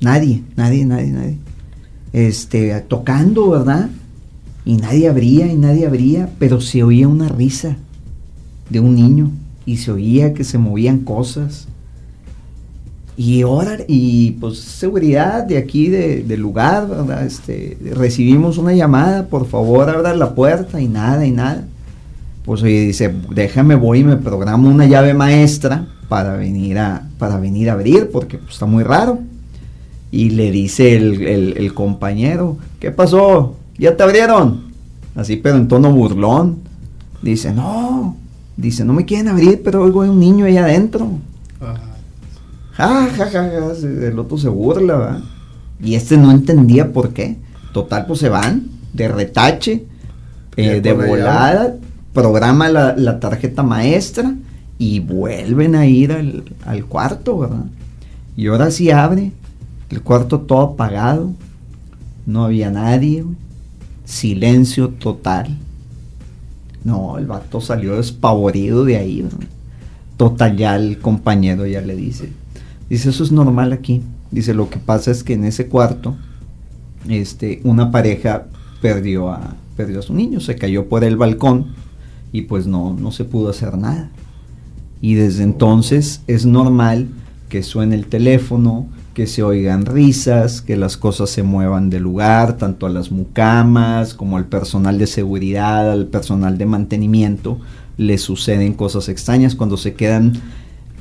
[0.01, 1.39] Nadie, nadie, nadie, nadie.
[2.13, 3.91] Este, tocando, ¿verdad?
[4.65, 7.77] Y nadie abría, y nadie abría, pero se oía una risa
[8.71, 9.31] de un niño.
[9.67, 11.69] Y se oía que se movían cosas.
[13.17, 16.89] Y ahora, y pues seguridad de aquí, de, del lugar.
[17.27, 21.67] Este, recibimos una llamada, por favor abra la puerta y nada, y nada.
[22.47, 27.39] Pues oye, dice, déjame voy y me programo una llave maestra para venir a, para
[27.39, 29.19] venir a abrir, porque pues, está muy raro.
[30.11, 33.55] Y le dice el, el compañero, ¿qué pasó?
[33.79, 34.73] ¿Ya te abrieron?
[35.15, 36.59] Así, pero en tono burlón.
[37.23, 38.17] Dice, no,
[38.61, 41.11] dice, no me quieren abrir, pero oigo un niño ahí adentro.
[42.73, 45.21] Ja, ja, ja, el otro se burla, ¿verdad?
[45.83, 47.37] Y este no entendía por qué.
[47.73, 49.85] Total, pues se van de retache,
[50.57, 51.77] eh, de volada,
[52.13, 54.35] programa la, tarjeta maestra
[54.79, 57.65] y vuelven a ir al, cuarto, ¿verdad?
[58.37, 59.33] Y ahora sí abre,
[59.91, 61.33] el cuarto todo apagado,
[62.27, 63.25] no había nadie,
[64.05, 65.57] silencio total.
[66.85, 69.39] No, el vato salió despavorido de ahí, ¿verdad?
[70.17, 72.31] Total, ya el compañero ya le dice,
[72.91, 74.03] Dice, eso es normal aquí.
[74.33, 76.17] Dice, lo que pasa es que en ese cuarto,
[77.09, 78.47] este, una pareja
[78.83, 81.69] perdió a, perdió a su niño, se cayó por el balcón
[82.33, 84.11] y pues no, no se pudo hacer nada.
[85.01, 87.09] Y desde entonces es normal
[87.49, 92.57] que suene el teléfono, que se oigan risas, que las cosas se muevan de lugar,
[92.57, 97.59] tanto a las mucamas como al personal de seguridad, al personal de mantenimiento,
[97.97, 100.35] le suceden cosas extrañas cuando se quedan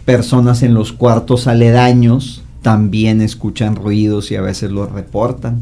[0.05, 5.61] personas en los cuartos aledaños también escuchan ruidos y a veces los reportan.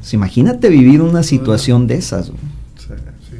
[0.00, 2.32] Pues imagínate vivir una situación de esas.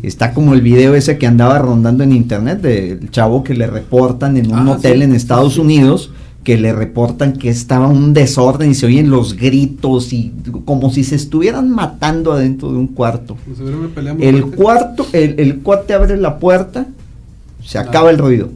[0.03, 4.37] Está como el video ese que andaba rondando en internet del chavo que le reportan
[4.37, 6.11] en un ah, hotel en Estados Unidos
[6.45, 10.33] que le reportan que estaba un desorden y se oyen los gritos y
[10.65, 13.37] como si se estuvieran matando adentro de un cuarto.
[13.47, 13.59] Pues
[14.21, 16.87] el cuarto, el, el cuate abre la puerta,
[17.65, 18.51] se acaba el ruido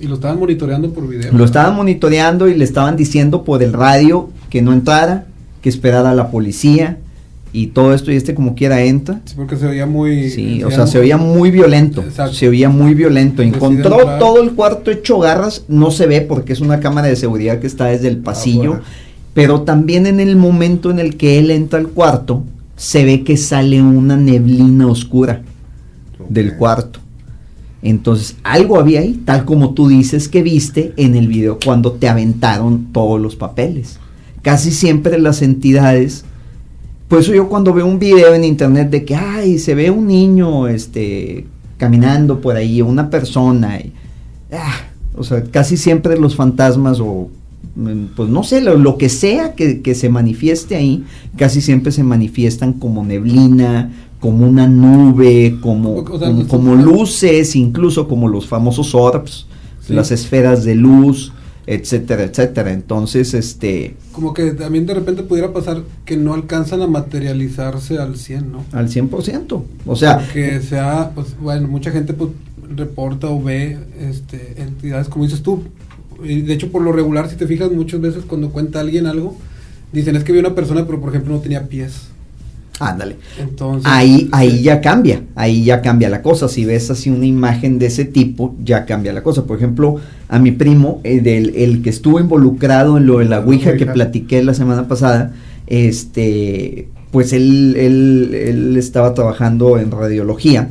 [0.00, 1.32] y lo estaban monitoreando por video.
[1.32, 5.26] Lo estaban monitoreando y le estaban diciendo por el radio que no entrara,
[5.62, 6.98] que esperara a la policía
[7.54, 9.20] y todo esto y este como quiera entra.
[9.24, 10.28] Sí, porque se oía muy...
[10.28, 12.02] Sí, o sea, se oía muy violento.
[12.02, 12.34] Exacto.
[12.34, 13.42] Se oía muy violento.
[13.42, 17.60] Encontró todo el cuarto hecho garras, no se ve porque es una cámara de seguridad
[17.60, 18.80] que está desde el pasillo,
[19.34, 22.42] pero también en el momento en el que él entra al cuarto,
[22.74, 25.42] se ve que sale una neblina oscura
[26.28, 26.98] del cuarto.
[27.82, 32.08] Entonces, algo había ahí, tal como tú dices que viste en el video cuando te
[32.08, 34.00] aventaron todos los papeles.
[34.42, 36.24] Casi siempre las entidades,
[37.08, 40.06] por eso yo cuando veo un video en internet de que, ay, se ve un
[40.06, 43.78] niño este, caminando por ahí, una persona,
[44.52, 44.80] ah,
[45.16, 47.28] o sea, casi siempre los fantasmas o,
[47.76, 51.04] mm, pues no sé, lo, que sea que, que se manifieste ahí,
[51.36, 53.90] casi siempre se manifiestan como neblina,
[54.24, 56.02] como una nube, como,
[56.48, 59.46] como, luces, incluso como los famosos orbs,
[59.86, 61.30] las esferas de luz,
[61.66, 62.72] etcétera, etcétera.
[62.72, 63.96] Entonces, este...
[64.12, 68.64] Como que también de repente pudiera pasar que no alcanzan a materializarse al 100, ¿no?
[68.72, 69.62] Al 100%.
[69.86, 70.26] O sea...
[70.32, 72.30] Que sea, pues, bueno, mucha gente pues
[72.68, 75.62] reporta o ve este, entidades, como dices tú.
[76.22, 79.36] Y de hecho, por lo regular, si te fijas, muchas veces cuando cuenta alguien algo,
[79.92, 82.13] dicen es que vi una persona, pero por ejemplo no tenía pies
[82.80, 83.16] Ándale.
[83.38, 86.48] Entonces, ahí, ahí ya cambia, ahí ya cambia la cosa.
[86.48, 89.44] Si ves así una imagen de ese tipo, ya cambia la cosa.
[89.44, 89.96] Por ejemplo,
[90.28, 94.42] a mi primo, el, el que estuvo involucrado en lo de la Ouija que platiqué
[94.42, 95.32] la semana pasada,
[95.66, 100.68] este, pues él, él, él estaba trabajando en radiología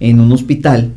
[0.00, 0.90] en un hospital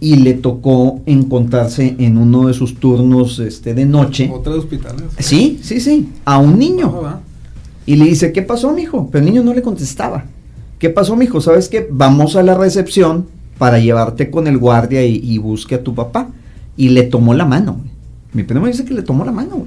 [0.00, 4.28] y le tocó encontrarse en uno de sus turnos este, de noche.
[4.32, 5.04] ¿Otra de hospitales?
[5.18, 6.92] Sí, sí, sí, a un niño.
[7.04, 7.20] Ah,
[7.86, 9.08] y le dice, ¿qué pasó, mijo?
[9.10, 10.24] Pero el niño no le contestaba.
[10.78, 11.40] ¿Qué pasó, mijo?
[11.40, 11.86] ¿Sabes qué?
[11.90, 13.26] Vamos a la recepción
[13.58, 16.28] para llevarte con el guardia y, busque a tu papá.
[16.76, 17.80] Y le tomó la mano.
[18.32, 19.66] Mi primo dice que le tomó la mano.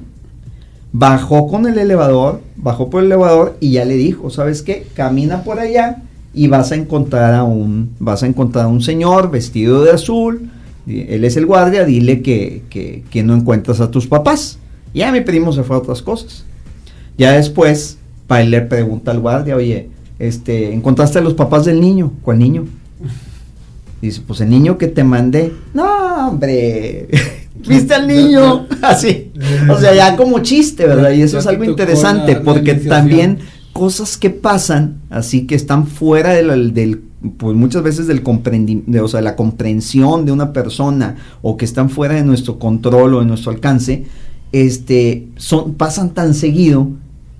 [0.91, 4.87] Bajó con el elevador, bajó por el elevador y ya le dijo, ¿sabes qué?
[4.93, 9.29] Camina por allá y vas a encontrar a un, vas a encontrar a un señor
[9.29, 10.49] vestido de azul.
[10.87, 14.59] Él es el guardia, dile que, que, no encuentras a tus papás.
[14.93, 16.45] Ya mi primo se fue a otras cosas.
[17.17, 17.97] Ya después
[18.29, 22.13] él le pregunta al guardia, oye, este, ¿encontraste a los papás del niño?
[22.21, 22.65] ¿Cuál niño?
[24.01, 25.53] Dice, pues el niño que te mandé.
[25.73, 27.07] No, hombre,
[27.67, 28.67] ¿viste al niño?
[28.81, 29.31] Así.
[29.69, 31.11] O sea, ya como chiste, ¿verdad?
[31.11, 33.39] Y eso es algo interesante porque también
[33.73, 37.01] cosas que pasan, así que están fuera del, del
[37.37, 41.89] pues muchas veces del comprendimiento, o sea, la comprensión de una persona o que están
[41.89, 44.05] fuera de nuestro control o de nuestro alcance,
[44.51, 46.87] este, son, pasan tan seguido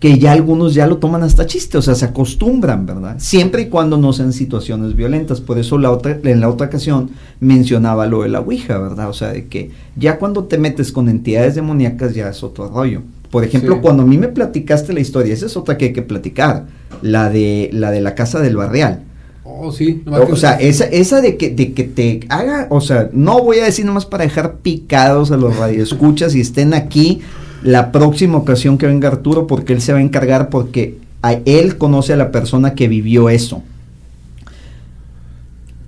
[0.05, 3.15] que ya algunos ya lo toman hasta chiste, o sea, se acostumbran, ¿verdad?
[3.17, 5.41] Siempre y cuando no sean situaciones violentas.
[5.41, 9.09] Por eso la otra, en la otra ocasión mencionaba lo de la Ouija, ¿verdad?
[9.09, 13.01] O sea, de que ya cuando te metes con entidades demoníacas ya es otro rollo.
[13.31, 16.03] Por ejemplo, cuando a mí me platicaste la historia, esa es otra que hay que
[16.03, 16.67] platicar,
[17.01, 19.01] la de la, de la casa del barrial.
[19.43, 20.03] Oh, sí.
[20.05, 23.65] o, sea, esa, esa de que, de que te haga, o sea, no voy a
[23.65, 27.21] decir nomás para dejar picados a los radioescuchas y estén aquí
[27.65, 31.79] la próxima ocasión que venga Arturo porque él se va a encargar porque a él
[31.79, 33.63] conoce a la persona que vivió eso.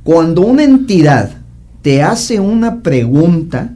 [0.03, 1.37] Cuando una entidad
[1.83, 3.75] te hace una pregunta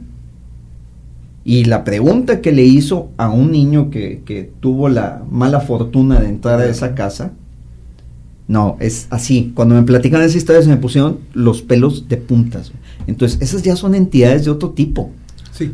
[1.44, 6.18] y la pregunta que le hizo a un niño que, que tuvo la mala fortuna
[6.18, 7.30] de entrar a esa casa,
[8.48, 9.52] no, es así.
[9.54, 12.72] Cuando me platican esa historia se me pusieron los pelos de puntas.
[13.06, 15.12] Entonces, esas ya son entidades de otro tipo.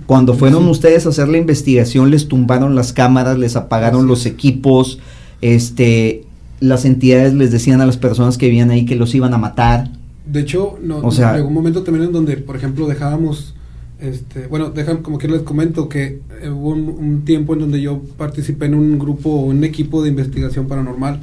[0.07, 4.99] Cuando fueron ustedes a hacer la investigación, les tumbaron las cámaras, les apagaron los equipos,
[5.41, 6.25] este,
[6.61, 9.91] las entidades les decían a las personas que vivían ahí que los iban a matar.
[10.27, 13.55] De hecho, no, o sea, llegó un momento también en donde, por ejemplo, dejábamos,
[14.01, 18.67] este, bueno, dejan como que les comento que hubo un, tiempo en donde yo participé
[18.67, 21.21] en un grupo, un equipo de investigación paranormal.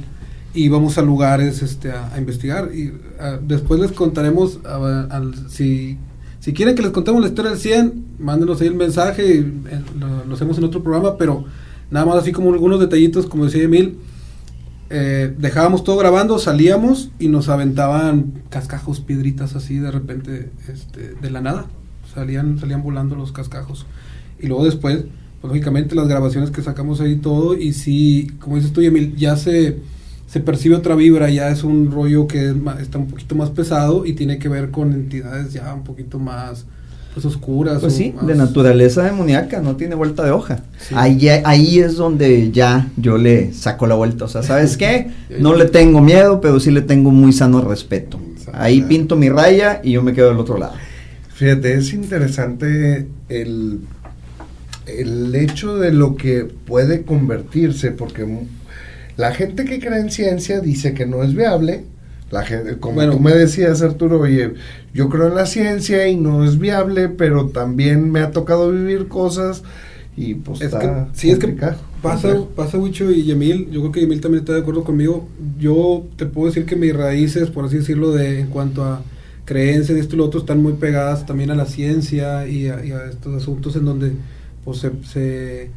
[0.54, 4.58] Íbamos a lugares este, a, investigar y ah, después les contaremos
[5.50, 5.98] si
[6.46, 9.82] si quieren que les contemos la historia del 100, mándenos ahí el mensaje, y, eh,
[9.98, 11.44] lo, hacemos en otro programa, pero
[11.90, 13.98] nada más así como algunos detallitos, como decía Emil,
[14.88, 21.30] eh, dejábamos todo grabando, salíamos y nos aventaban cascajos, piedritas así de repente este, de
[21.30, 21.66] la nada.
[22.14, 23.84] Salían, salían volando los cascajos.
[24.38, 24.98] Y luego después,
[25.40, 29.36] pues lógicamente las grabaciones que sacamos ahí todo, y sí, como dices tú, Emil, ya
[29.36, 29.78] se
[30.26, 34.14] se percibe otra vibra, ya es un rollo que está un poquito más pesado y
[34.14, 36.66] tiene que ver con entidades ya un poquito más
[37.14, 37.78] pues, oscuras.
[37.80, 40.64] Pues sí, de naturaleza demoníaca, no tiene vuelta de hoja.
[40.94, 44.24] Ahí, ahí es donde ya yo le saco la vuelta.
[44.24, 45.10] O sea, ¿sabes qué?
[45.38, 48.20] No le tengo miedo, pero sí le tengo muy sano respeto.
[48.52, 50.74] Ahí pinto mi raya y yo me quedo del otro lado.
[51.34, 53.80] Fíjate, es interesante el,
[54.86, 58.26] el hecho de lo que puede convertirse, porque
[59.16, 61.84] la gente que cree en ciencia dice que no es viable.
[62.30, 64.54] La gente, como tú me decías, Arturo, oye,
[64.92, 69.06] yo creo en la ciencia y no es viable, pero también me ha tocado vivir
[69.06, 69.62] cosas
[70.16, 71.56] y pues es que, sí, es que
[72.02, 75.28] pasa, pasa mucho y Yemil, yo creo que Yemil también está de acuerdo conmigo.
[75.58, 79.02] Yo te puedo decir que mis raíces, por así decirlo, de en cuanto a
[79.44, 82.80] creencias de esto y lo otro, están muy pegadas también a la ciencia y a,
[83.10, 84.12] estos asuntos en donde
[84.64, 85.70] pues se se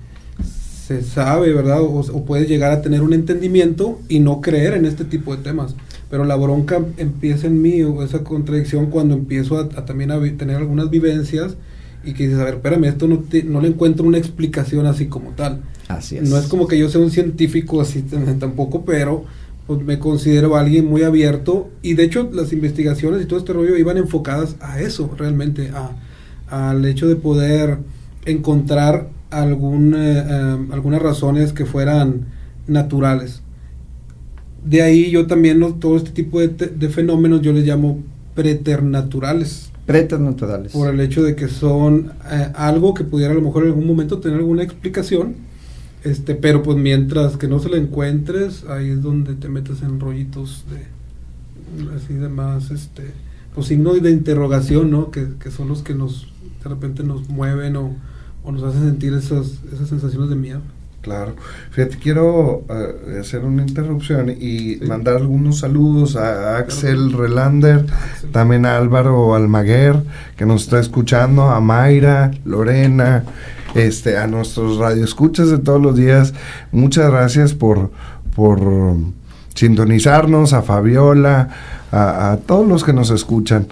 [1.04, 1.82] sabe, ¿verdad?
[1.82, 5.43] O, o, puedes llegar a tener un entendimiento y no creer en este tipo de
[5.43, 5.75] temas.
[6.10, 10.56] Pero la bronca empieza en mí, o esa contradicción, cuando empiezo a, también a tener
[10.58, 11.56] algunas vivencias
[12.04, 15.32] y que dices, a ver, espérame, esto no, no le encuentro una explicación así como
[15.32, 15.62] tal.
[15.88, 16.30] Así es.
[16.30, 18.02] No es como que yo sea un científico así
[18.39, 19.25] tampoco, pero
[19.67, 23.78] pues me considero alguien muy abierto y de hecho las investigaciones y todo este rollo
[23.78, 25.92] iban enfocadas a eso realmente, a,
[26.50, 27.77] al hecho de poder
[28.25, 32.25] encontrar algún, eh, eh, algunas razones que fueran
[32.67, 33.42] naturales.
[34.63, 38.00] De ahí yo también todo este tipo de, fenómenos yo les llamo
[38.36, 39.71] preternaturales.
[39.86, 40.71] Preternaturales.
[40.73, 43.88] Por el hecho de que son eh, algo que pudiera a lo mejor en algún
[43.88, 45.36] momento tener alguna explicación,
[46.04, 50.00] Este, pero pues mientras que no se lo encuentres, ahí es donde te metes en
[50.00, 51.00] rollitos de
[51.94, 53.12] así de más, este,
[53.54, 55.12] pues signos de interrogación, ¿no?
[55.12, 56.27] Que, que son los que nos
[56.63, 57.96] de repente nos mueven o,
[58.50, 60.62] o nos hacen sentir esas, esas sensaciones de miedo.
[61.02, 61.35] Claro.
[61.71, 64.79] Fíjate, quiero uh, hacer una interrupción y sí.
[64.85, 67.23] mandar algunos saludos a Axel claro.
[67.23, 68.31] Relander, Axel.
[68.31, 70.04] también a Álvaro Almaguer,
[70.35, 73.23] que nos está escuchando, a Mayra, Lorena,
[73.75, 76.33] este, a nuestros radioescuchas de todos los días.
[76.71, 77.91] Muchas gracias por,
[78.35, 78.60] por
[79.54, 81.50] sintonizarnos, a Fabiola,
[81.91, 83.67] a, a todos los que nos escuchan.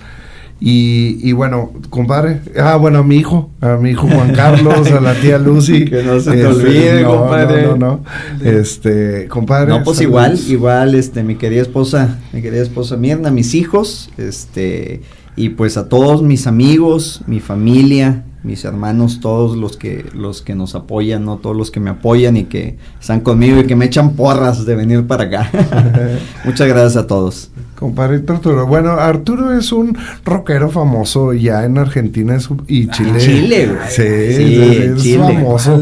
[0.60, 5.00] Y, y, bueno, compadre, ah, bueno, a mi hijo, a mi hijo Juan Carlos, a
[5.00, 5.86] la tía Lucy.
[5.86, 7.62] que no se te este, olvide, no, compadre.
[7.68, 8.02] No, no,
[8.42, 9.70] no, Este, compadre.
[9.70, 10.02] No, pues saludos.
[10.02, 15.02] igual, igual, este, mi querida esposa, mi querida esposa Mirna, mis hijos, este,
[15.38, 20.56] y pues a todos mis amigos, mi familia, mis hermanos, todos los que los que
[20.56, 23.86] nos apoyan, no todos los que me apoyan y que están conmigo y que me
[23.86, 25.52] echan porras de venir para acá.
[26.46, 27.52] Muchas gracias a todos.
[27.78, 28.66] Compadrito Arturo.
[28.66, 33.12] Bueno, Arturo es un rockero famoso ya en Argentina y Chile.
[33.14, 33.90] Ah, Chile, güey.
[33.90, 35.18] Sí, sí es, Chile.
[35.20, 35.78] famoso.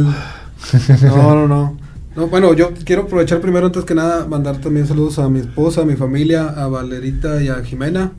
[1.01, 1.77] No, no, no.
[2.17, 5.81] No, bueno, yo quiero aprovechar primero, antes que nada, mandar también saludos a mi esposa,
[5.81, 8.11] a mi familia, a Valerita y a Jimena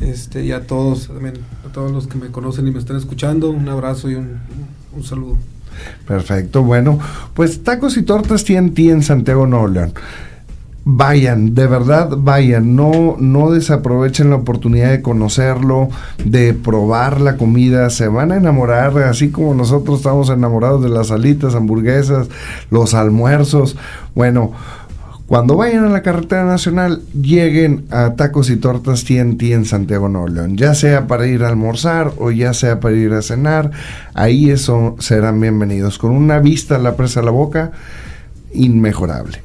[0.00, 1.34] este, y a todos, también,
[1.68, 4.40] a todos los que me conocen y me están escuchando, un abrazo y un,
[4.96, 5.36] un saludo.
[6.06, 6.98] Perfecto, bueno,
[7.34, 9.92] pues Tacos y Tortas TNT en Santiago Nuevo León.
[10.82, 15.90] Vayan, de verdad vayan, no, no desaprovechen la oportunidad de conocerlo,
[16.24, 21.10] de probar la comida, se van a enamorar, así como nosotros estamos enamorados de las
[21.10, 22.28] alitas, hamburguesas,
[22.70, 23.76] los almuerzos.
[24.14, 24.52] Bueno,
[25.30, 30.26] cuando vayan a la carretera nacional, lleguen a Tacos y Tortas TNT en Santiago Nuevo
[30.26, 33.70] León, ya sea para ir a almorzar o ya sea para ir a cenar,
[34.12, 37.70] ahí eso serán bienvenidos, con una vista a la presa a la boca
[38.52, 39.40] inmejorable.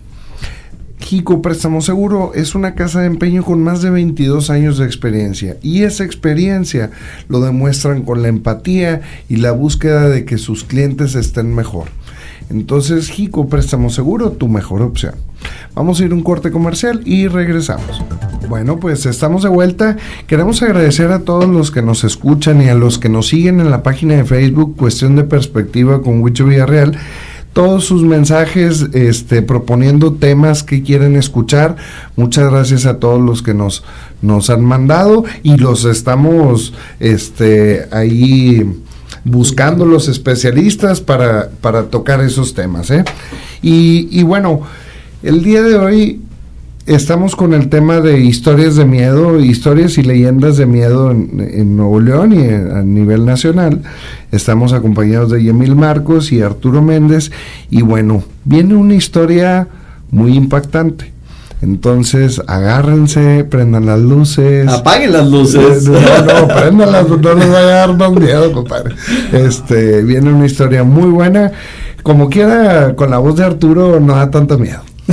[0.98, 5.58] Jico Préstamo Seguro es una casa de empeño con más de 22 años de experiencia
[5.62, 6.90] y esa experiencia
[7.28, 11.90] lo demuestran con la empatía y la búsqueda de que sus clientes estén mejor.
[12.50, 15.16] Entonces, Jico Préstamo Seguro, tu mejor opción.
[15.74, 18.04] Vamos a ir un corte comercial y regresamos.
[18.48, 19.98] Bueno, pues estamos de vuelta.
[20.28, 23.70] Queremos agradecer a todos los que nos escuchan y a los que nos siguen en
[23.70, 26.98] la página de Facebook Cuestión de Perspectiva con Huicho Villarreal
[27.56, 31.78] todos sus mensajes este, proponiendo temas que quieren escuchar.
[32.18, 33.86] Muchas gracias a todos los que nos,
[34.22, 38.70] nos han mandado y los estamos este, ahí
[39.26, 42.90] buscando los especialistas para, para tocar esos temas.
[42.92, 43.04] ¿eh?
[43.62, 44.62] Y, y bueno,
[45.24, 46.22] el día de hoy
[46.86, 51.76] estamos con el tema de historias de miedo, historias y leyendas de miedo en, en
[51.76, 53.82] Nuevo León y a nivel nacional.
[54.32, 57.32] Estamos acompañados de Yemil Marcos y Arturo Méndez
[57.72, 59.68] y bueno, viene una historia
[60.12, 61.15] muy impactante.
[61.62, 64.68] Entonces, agárrense, prendan las luces.
[64.68, 65.88] Apaguen las luces.
[65.88, 68.96] No, no, prendan las no les vaya a dar más miedo, compadre.
[69.32, 71.52] Este, viene una historia muy buena.
[72.04, 74.82] Como quiera, con la voz de Arturo no da tanto miedo.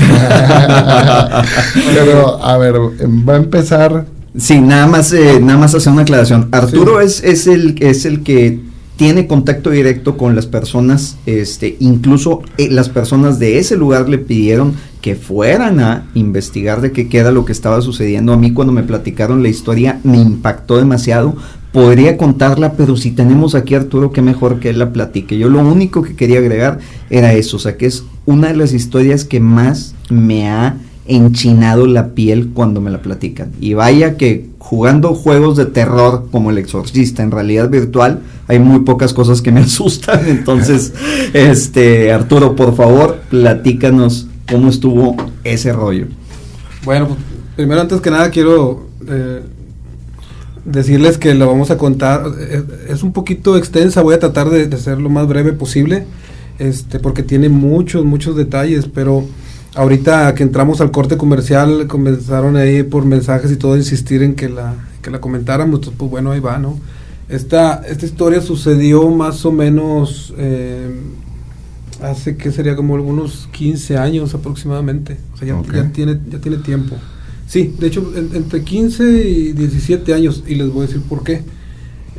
[1.95, 4.05] Pero, a ver, va a empezar.
[4.37, 6.49] Sí, nada más, eh, nada más hacer una aclaración.
[6.53, 7.07] Arturo sí.
[7.07, 8.72] es, es, el, es el que
[9.03, 14.17] tiene contacto directo con las personas, este, incluso eh, las personas de ese lugar le
[14.17, 18.33] pidieron que fueran a investigar de qué queda lo que estaba sucediendo.
[18.33, 21.35] A mí cuando me platicaron la historia me impactó demasiado.
[21.73, 25.37] Podría contarla, pero si tenemos aquí a Arturo, qué mejor que él la platique.
[25.37, 26.79] Yo lo único que quería agregar
[27.11, 30.77] era eso, o sea, que es una de las historias que más me ha
[31.07, 33.53] enchinado la piel cuando me la platican.
[33.61, 38.81] Y vaya que jugando juegos de terror como el exorcista en realidad virtual, hay muy
[38.81, 40.29] pocas cosas que me asustan.
[40.29, 40.93] Entonces,
[41.33, 46.07] este Arturo, por favor, platícanos cómo estuvo ese rollo.
[46.85, 47.21] Bueno, pues,
[47.57, 49.43] primero antes que nada quiero eh,
[50.65, 52.25] decirles que lo vamos a contar.
[52.51, 56.07] Es, es, un poquito extensa, voy a tratar de, de ser lo más breve posible,
[56.59, 59.25] este, porque tiene muchos, muchos detalles, pero
[59.75, 64.35] ahorita que entramos al corte comercial, comenzaron ahí por mensajes y todo a insistir en
[64.35, 66.79] que la, que la comentáramos, pues bueno, ahí va, ¿no?
[67.29, 70.91] Esta, esta historia sucedió más o menos eh,
[72.03, 75.17] hace que sería como algunos 15 años aproximadamente.
[75.33, 75.83] O sea, ya, okay.
[75.83, 76.97] ya, tiene, ya tiene tiempo.
[77.47, 81.23] Sí, de hecho, en, entre 15 y 17 años, y les voy a decir por
[81.23, 81.43] qué.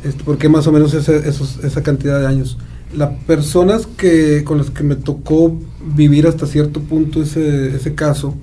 [0.02, 2.58] Este, por qué más o menos ese, esos, esa cantidad de años.
[2.94, 5.58] Las personas que, con las que me tocó
[5.96, 8.34] vivir hasta cierto punto ese, ese caso,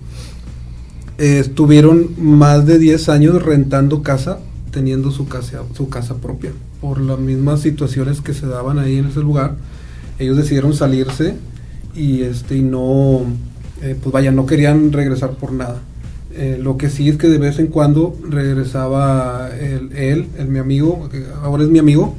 [1.17, 4.39] eh, estuvieron más de 10 años rentando casa,
[4.71, 6.51] teniendo su casa, su casa propia.
[6.81, 9.55] Por las mismas situaciones que se daban ahí en ese lugar,
[10.19, 11.35] ellos decidieron salirse
[11.95, 13.21] y este y no
[13.81, 15.81] eh, pues vaya no querían regresar por nada
[16.33, 21.09] eh, lo que sí es que de vez en cuando regresaba él, él, mi amigo
[21.43, 22.15] ahora es mi amigo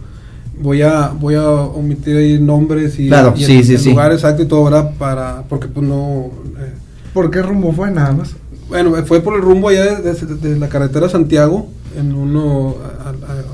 [0.61, 3.91] voy a voy a omitir ahí nombres y, claro, sí, el, sí, sí.
[3.91, 6.73] lugar exacto y todo ahora para porque pues no eh,
[7.13, 8.35] ¿por qué rumbo fue nada más?
[8.69, 12.77] bueno fue por el rumbo allá de, la carretera Santiago en uno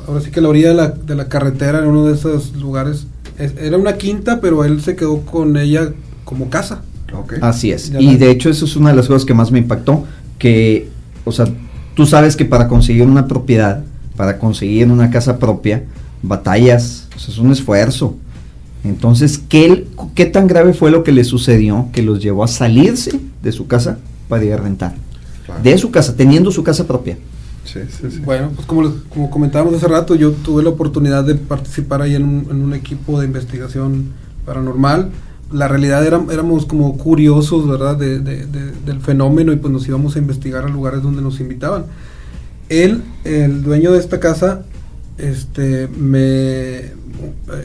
[0.07, 3.07] ahora sí que la orilla de la, de la carretera en uno de esos lugares
[3.39, 5.93] era una quinta pero él se quedó con ella
[6.25, 6.83] como casa
[7.41, 7.93] Así es.
[7.99, 10.05] y de hecho eso es una de las cosas que más me impactó,
[10.39, 10.89] que,
[11.25, 11.47] o sea,
[11.95, 13.83] tú sabes que para conseguir una propiedad,
[14.17, 15.85] para conseguir una casa propia,
[16.23, 18.17] batallas, o sea, es un esfuerzo.
[18.85, 23.21] Entonces, ¿qué, ¿qué tan grave fue lo que le sucedió que los llevó a salirse
[23.43, 23.99] de su casa
[24.29, 24.95] para ir a rentar?
[25.63, 27.19] De su casa, teniendo su casa propia.
[27.65, 28.19] Sí, sí, sí.
[28.25, 32.25] Bueno, pues como, como comentábamos hace rato, yo tuve la oportunidad de participar ahí en
[32.25, 34.13] un, en un equipo de investigación
[34.45, 35.11] paranormal
[35.53, 37.97] la realidad era, éramos como curiosos, ¿verdad?
[37.97, 41.87] De, del fenómeno y pues nos íbamos a investigar a lugares donde nos invitaban.
[42.69, 44.65] Él, el dueño de esta casa,
[45.19, 46.97] este, me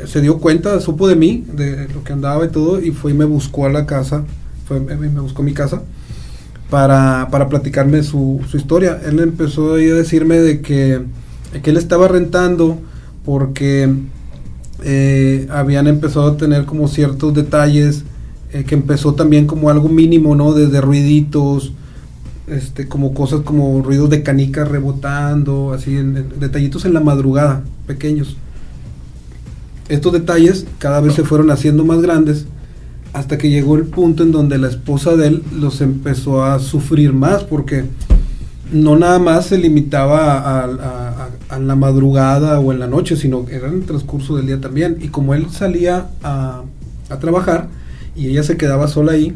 [0.08, 3.14] se dio cuenta, supo de mí, de lo que andaba y todo, y fue y
[3.14, 4.24] me buscó a la casa,
[4.68, 5.84] fue, me buscó mi casa
[6.70, 8.99] para, para platicarme su, su historia.
[9.06, 11.01] Él empezó a decirme de que,
[11.62, 12.80] que él estaba rentando
[13.24, 13.93] porque
[14.84, 18.04] eh, habían empezado a tener como ciertos detalles
[18.51, 20.54] eh, que empezó también como algo mínimo, ¿no?
[20.54, 21.74] Desde ruiditos,
[22.48, 28.38] este, como cosas como ruidos de canicas rebotando, así, detallitos en la madrugada, pequeños.
[29.89, 32.46] Estos detalles cada vez se fueron haciendo más grandes
[33.14, 37.14] hasta que llegó el punto en donde la esposa de él los empezó a sufrir
[37.14, 37.86] más porque
[38.72, 43.76] no nada más se limitaba a, la madrugada o en la noche, sino era en
[43.76, 44.98] el transcurso del día también.
[45.00, 46.64] Y como él salía a,
[47.22, 47.68] trabajar
[48.16, 49.36] y ella se quedaba sola ahí,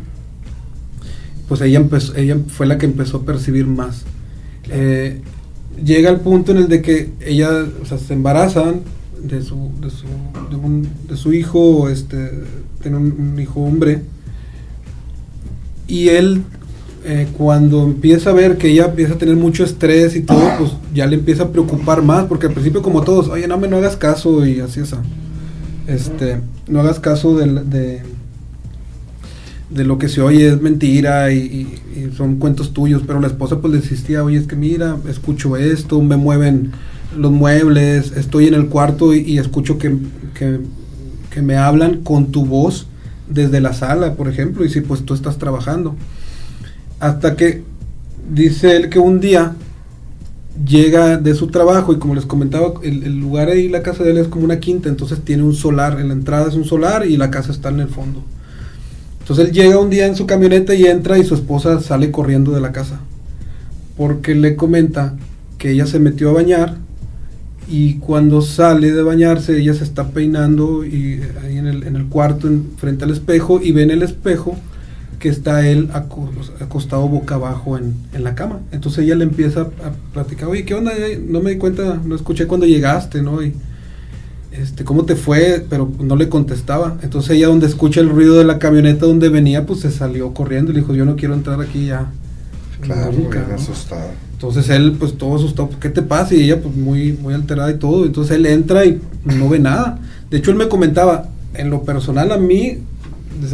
[1.48, 1.84] pues ella,
[2.16, 4.04] ella fue la que empezó a percibir más.
[4.70, 5.22] Eh,
[5.84, 8.82] llega al punto en el de que ella, se embarazan
[9.22, 10.06] de su, de su,
[11.08, 12.32] de, su hijo, este,
[12.82, 14.02] tiene un hijo hombre,
[15.88, 16.44] y él
[17.06, 20.72] eh, cuando empieza a ver que ella empieza a tener mucho estrés y todo, pues
[20.94, 23.78] ya le empieza a preocupar más, porque al principio como todos, oye, no me no
[23.78, 24.94] hagas caso y así es.
[25.88, 28.02] Este, no hagas caso de, de,
[29.70, 31.68] lo que se oye, es mentira y,
[32.16, 36.02] son cuentos tuyos, pero la esposa pues le insistía, oye, es que mira, escucho esto,
[36.02, 36.72] me mueven
[37.16, 39.98] los muebles, estoy en el cuarto y, escucho que,
[40.34, 40.60] que,
[41.42, 42.88] me hablan con tu voz
[43.30, 45.96] desde la sala, por ejemplo, y si pues tú estás trabajando.
[47.00, 47.62] Hasta que
[48.28, 49.54] dice él que un día
[50.66, 54.18] llega de su trabajo y como les comentaba, el, lugar ahí, la casa de él
[54.18, 57.18] es como una quinta, entonces tiene un solar, en la entrada es un solar y
[57.18, 58.24] la casa está en el fondo.
[59.28, 62.54] Entonces él llega un día en su camioneta y entra y su esposa sale corriendo
[62.54, 63.02] de la casa.
[63.98, 65.18] Porque le comenta
[65.58, 66.78] que ella se metió a bañar
[67.70, 72.06] y cuando sale de bañarse ella se está peinando y ahí en el, en el
[72.06, 74.56] cuarto en, frente al espejo y ve en el espejo
[75.20, 75.90] que está él
[76.62, 78.62] acostado boca abajo en, la cama.
[78.72, 80.94] Entonces ella le empieza a platicar, oye, ¿qué onda?
[81.28, 83.44] No me di cuenta, no escuché cuando llegaste, ¿no?
[83.44, 83.54] Y,
[84.52, 85.66] este, ¿cómo te fue?
[85.70, 86.98] Pero no le contestaba.
[87.02, 90.72] Entonces ella donde escucha el ruido de la camioneta donde venía, pues se salió corriendo
[90.72, 92.12] y le dijo, yo no quiero entrar aquí ya.
[92.82, 94.12] Claro, nunca, asustado.
[94.34, 96.36] Entonces él, pues todo asustado, ¿qué te pasa?
[96.36, 98.06] Y ella, pues muy, muy alterada y todo.
[98.06, 100.00] Entonces él entra y no ve nada.
[100.30, 102.80] De hecho, él me comentaba, en lo personal a mí,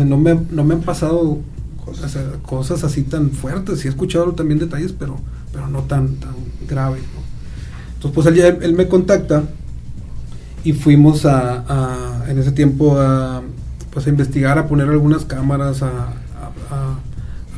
[0.06, 1.40] no me, no me han pasado
[1.86, 3.80] cosas, cosas así tan fuertes.
[3.80, 5.18] Sí he escuchado también detalles, pero,
[5.52, 6.36] pero no tan, tan
[6.68, 7.00] grave.
[7.96, 9.44] Entonces, pues él, él, me contacta
[10.64, 13.42] y fuimos a, en ese tiempo a,
[13.92, 16.14] pues a investigar, a poner algunas cámaras, a,
[16.72, 17.00] a,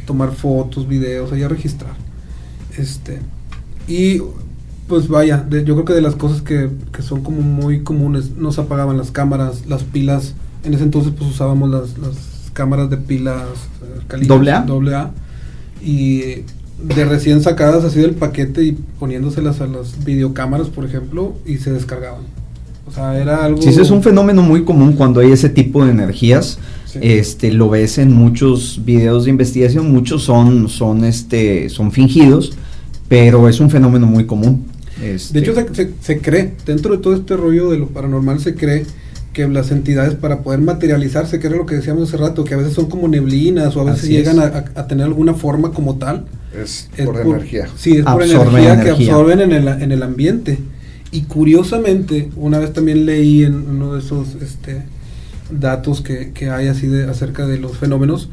[0.06, 1.94] tomar fotos, videos, a registrar.
[2.78, 3.20] Este,
[3.88, 4.22] y
[4.88, 8.60] pues vaya, yo creo que de las cosas que, que, son como muy comunes, nos
[8.60, 13.44] apagaban las cámaras, las pilas, en ese entonces pues usábamos las, las cámaras de pilas
[14.28, 14.62] doble A.
[14.62, 15.12] doble A
[15.82, 16.44] y
[16.82, 21.72] de recién sacadas así del paquete y poniéndoselas a las videocámaras, por ejemplo, y se
[21.72, 22.24] descargaban.
[22.88, 23.62] O sea, era algo...
[23.62, 26.60] Sí, ese es un fenómeno muy común cuando hay ese tipo de energías.
[27.02, 32.54] Este, lo ves en muchos videos de investigación, muchos son, son, este, son fingidos,
[33.10, 34.66] pero es un fenómeno muy común.
[35.04, 35.34] Este.
[35.34, 38.86] De hecho, se, se, cree, dentro de todo este rollo de lo paranormal, se cree
[39.36, 42.58] que las entidades para poder materializarse, que era lo que decíamos hace rato, que a
[42.58, 46.26] veces son como neblinas o a veces llegan a, tener alguna forma como tal.
[46.58, 47.68] Es, por, energía.
[47.78, 50.58] Sí, es por energía, que absorben en el, en el ambiente.
[51.16, 54.84] Y curiosamente, una vez también leí en uno de esos este,
[55.50, 58.28] datos que, que hay así de, acerca de los fenómenos,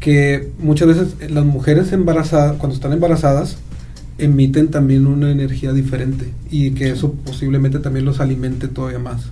[0.00, 3.58] que muchas veces las mujeres embarazadas, cuando están embarazadas,
[4.18, 9.26] emiten también una energía diferente y que eso posiblemente también los alimente todavía más.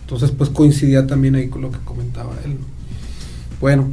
[0.00, 2.56] Entonces, pues coincidía también ahí con lo que comentaba él.
[3.60, 3.88] Bueno,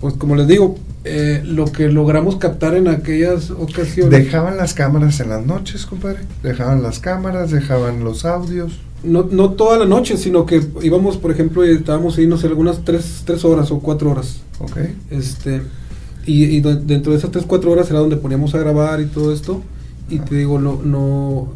[0.00, 4.10] pues como les digo, eh, lo que logramos captar en aquellas ocasiones.
[4.10, 6.20] ¿Dejaban las cámaras en las noches, compadre?
[6.42, 7.50] ¿Dejaban las cámaras?
[7.50, 8.80] ¿Dejaban los audios?
[9.02, 12.46] No, no toda la noche, sino que íbamos, por ejemplo, y estábamos ahí, no sé,
[12.46, 14.40] algunas tres, tres horas o cuatro horas.
[14.60, 14.78] Ok.
[15.10, 15.60] Este,
[16.24, 19.60] y, dentro de esas tres, cuatro horas era donde poníamos a grabar y todo esto.
[20.08, 21.52] Y te digo, no, no,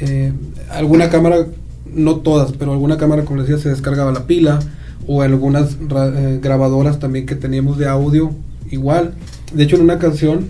[0.00, 0.32] eh,
[0.70, 1.48] alguna cámara,
[1.92, 4.60] no todas, pero alguna cámara, como decía, se descargaba la pila
[5.08, 8.32] o algunas eh, grabadoras también que teníamos de audio
[8.70, 9.14] igual.
[9.52, 10.46] De hecho, en una canción,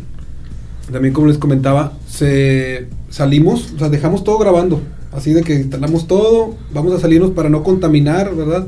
[0.90, 4.80] también como les comentaba, se salimos, o sea, dejamos todo grabando,
[5.12, 8.66] así de que instalamos todo, vamos a salirnos para no contaminar, ¿verdad?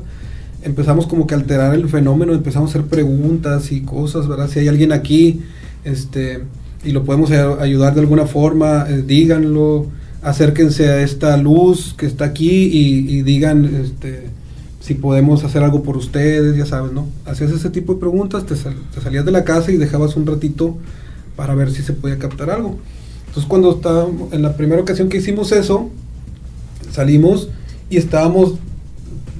[0.63, 4.49] Empezamos como que a alterar el fenómeno, empezamos a hacer preguntas y cosas, ¿verdad?
[4.49, 5.41] Si hay alguien aquí,
[5.85, 6.45] este,
[6.85, 9.87] y lo podemos ayudar de alguna forma, eh, díganlo,
[10.23, 14.29] acérquense a esta luz que está aquí y, y digan, este,
[14.81, 17.07] si podemos hacer algo por ustedes, ya sabes, ¿no?
[17.27, 20.79] Hacías ese tipo de preguntas, te, salías de la casa y dejabas un ratito
[21.37, 22.79] para ver si se podía captar algo.
[23.27, 25.91] Entonces cuando estábamos, en la primera ocasión que hicimos eso,
[26.91, 27.51] salimos
[27.91, 28.55] y estábamos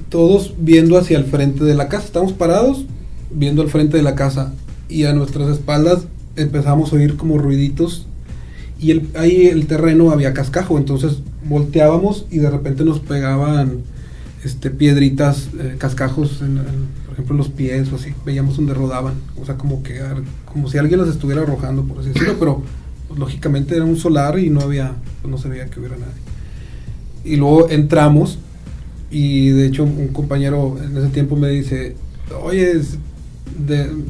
[0.09, 2.85] todos viendo hacia el frente de la casa, estábamos parados
[3.31, 4.53] viendo al frente de la casa
[4.89, 8.05] y a nuestras espaldas empezamos a oír como ruiditos
[8.79, 13.83] y el, ahí el terreno había cascajo, entonces volteábamos y de repente nos pegaban
[14.43, 16.41] este, piedritas, eh, cascajos,
[17.05, 19.99] por ejemplo, en los pies o así, veíamos donde rodaban, o sea, como que
[20.51, 22.63] como si alguien las estuviera arrojando, por así decirlo, pero
[23.07, 26.13] pues, lógicamente era un solar y no había, pues, no se veía que hubiera nadie.
[27.23, 28.39] Y luego entramos
[29.11, 31.95] y de hecho un compañero en ese tiempo me dice,
[32.43, 32.81] oye,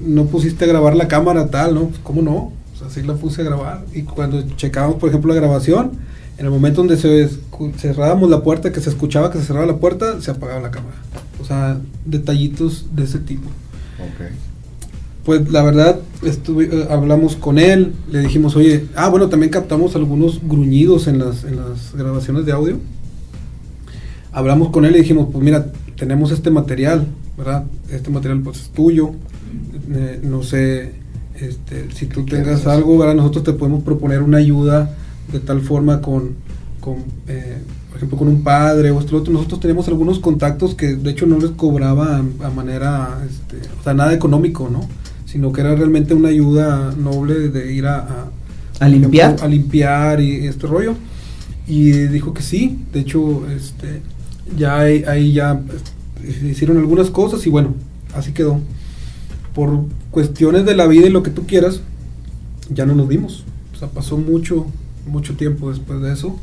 [0.06, 1.88] no pusiste a grabar la cámara tal, ¿no?
[1.88, 2.36] Pues, ¿Cómo no?
[2.74, 3.86] O sea, sí la puse a grabar.
[3.94, 5.92] Y cuando checábamos, por ejemplo, la grabación,
[6.38, 7.30] en el momento donde se
[7.78, 10.98] cerrábamos la puerta, que se escuchaba que se cerraba la puerta, se apagaba la cámara.
[11.40, 13.50] O sea, detallitos de ese tipo.
[15.24, 19.96] Pues la verdad, estuve, eh, hablamos con él, le dijimos, oye, ah, bueno, también captamos
[19.96, 22.80] algunos gruñidos en las, en las grabaciones de audio.
[24.32, 27.06] Hablamos con él y dijimos, pues mira, tenemos este material,
[27.38, 27.66] ¿verdad?
[27.92, 29.12] Este material pues es tuyo.
[29.94, 30.94] Eh, no sé,
[31.40, 33.14] este, si tú tengas algo, ¿verdad?
[33.14, 34.96] Nosotros te podemos proponer una ayuda
[35.32, 36.36] de tal forma con,
[36.80, 37.58] con eh,
[37.92, 39.34] por ejemplo, con un padre o esto otro.
[39.34, 43.94] Nosotros tenemos algunos contactos que de hecho no les cobraba a, manera, este, o sea,
[43.94, 44.88] nada económico, ¿no?
[45.26, 48.30] Sino que era realmente una ayuda noble de ir a...
[48.80, 49.36] A, limpiar.
[49.42, 50.96] a limpiar y este rollo.
[51.68, 54.02] Y dijo que sí, de hecho, este,
[54.58, 55.62] ya ahí, ya
[56.24, 57.76] este, hicieron algunas cosas y bueno,
[58.16, 58.60] así quedó.
[59.54, 61.82] Por cuestiones de la vida y lo que tú quieras,
[62.70, 63.44] ya no nos vimos.
[63.76, 64.66] O sea, pasó mucho,
[65.06, 66.38] mucho tiempo después de eso.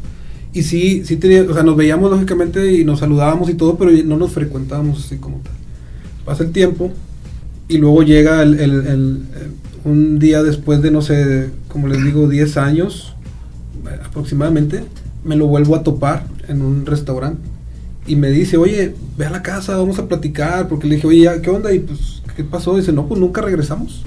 [0.53, 3.91] Y sí, sí tenía, o sea, nos veíamos lógicamente y nos saludábamos y todo, pero
[4.05, 5.53] no nos frecuentábamos así como tal.
[6.25, 6.93] Pasa el tiempo
[7.69, 9.23] y luego llega el, el,
[9.85, 13.15] un día después de, no sé, como les digo, 10 años
[14.05, 14.85] aproximadamente,
[15.25, 17.43] me lo vuelvo a topar en un restaurante
[18.07, 21.29] y me dice, oye, ve a la casa, vamos a platicar, porque le dije, oye,
[21.43, 21.73] ¿qué onda?
[21.73, 22.77] Y pues, ¿qué pasó?
[22.77, 24.03] Dice, no, pues nunca regresamos.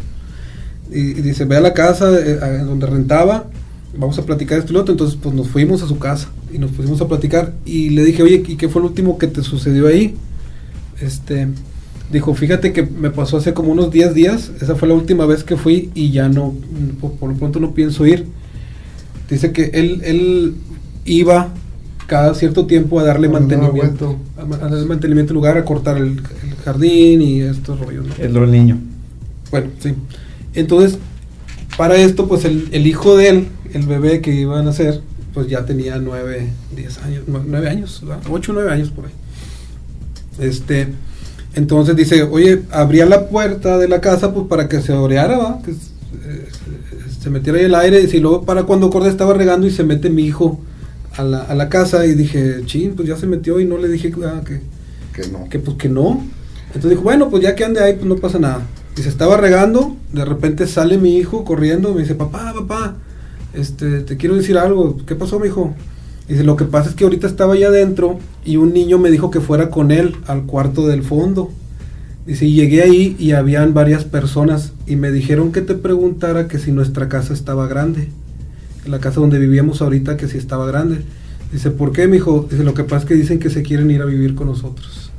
[0.91, 3.45] Y, dice, ve a la casa eh, donde rentaba
[3.97, 4.93] vamos a platicar esto y lo otro.
[4.93, 7.53] Entonces, pues nos fuimos a su casa y nos pusimos a platicar.
[7.65, 10.15] Y le dije, oye, ¿y qué fue lo último que te sucedió ahí?
[10.99, 11.47] Este,
[12.11, 14.51] dijo, fíjate que me pasó hace como unos 10 días.
[14.61, 16.53] Esa fue la última vez que fui y ya no,
[16.99, 18.25] por, lo pronto no pienso ir.
[19.29, 20.55] Dice que él, él
[21.05, 21.53] iba
[22.07, 26.21] cada cierto tiempo a darle mantenimiento, a, darle mantenimiento al lugar, a cortar el,
[26.65, 28.05] jardín y estos rollos.
[28.19, 28.77] El niño.
[29.49, 29.93] Bueno, sí.
[30.53, 30.99] Entonces,
[31.77, 35.01] para esto, pues el, el hijo de él, el bebé que iban a hacer,
[35.33, 39.11] pues ya tenía nueve, diez años, nueve años, ocho, nueve años por ahí.
[40.39, 40.87] Este,
[41.53, 45.73] entonces dice, oye, abría la puerta de la casa pues para que se oreara, que
[47.21, 50.09] se metiera ahí el aire, y luego para cuando acordé estaba regando y se mete
[50.09, 50.59] mi hijo
[51.15, 53.87] a la, a la casa y dije, chin, pues ya se metió y no le
[53.89, 54.61] dije ah, que,
[55.13, 55.49] que no.
[55.49, 56.23] Que pues que no.
[56.67, 58.61] Entonces dijo, bueno, pues ya que ande ahí, pues no pasa nada.
[58.97, 62.95] Y se estaba regando, de repente sale mi hijo corriendo, me dice, papá, papá,
[63.53, 65.73] este, te quiero decir algo, ¿qué pasó, mi hijo?
[66.27, 69.31] Dice, lo que pasa es que ahorita estaba allá adentro y un niño me dijo
[69.31, 71.51] que fuera con él al cuarto del fondo.
[72.25, 76.59] Dice, y llegué ahí y habían varias personas y me dijeron que te preguntara que
[76.59, 78.09] si nuestra casa estaba grande.
[78.85, 81.01] La casa donde vivíamos ahorita que si estaba grande.
[81.51, 82.47] Dice, ¿por qué, mi hijo?
[82.49, 85.11] Dice, lo que pasa es que dicen que se quieren ir a vivir con nosotros.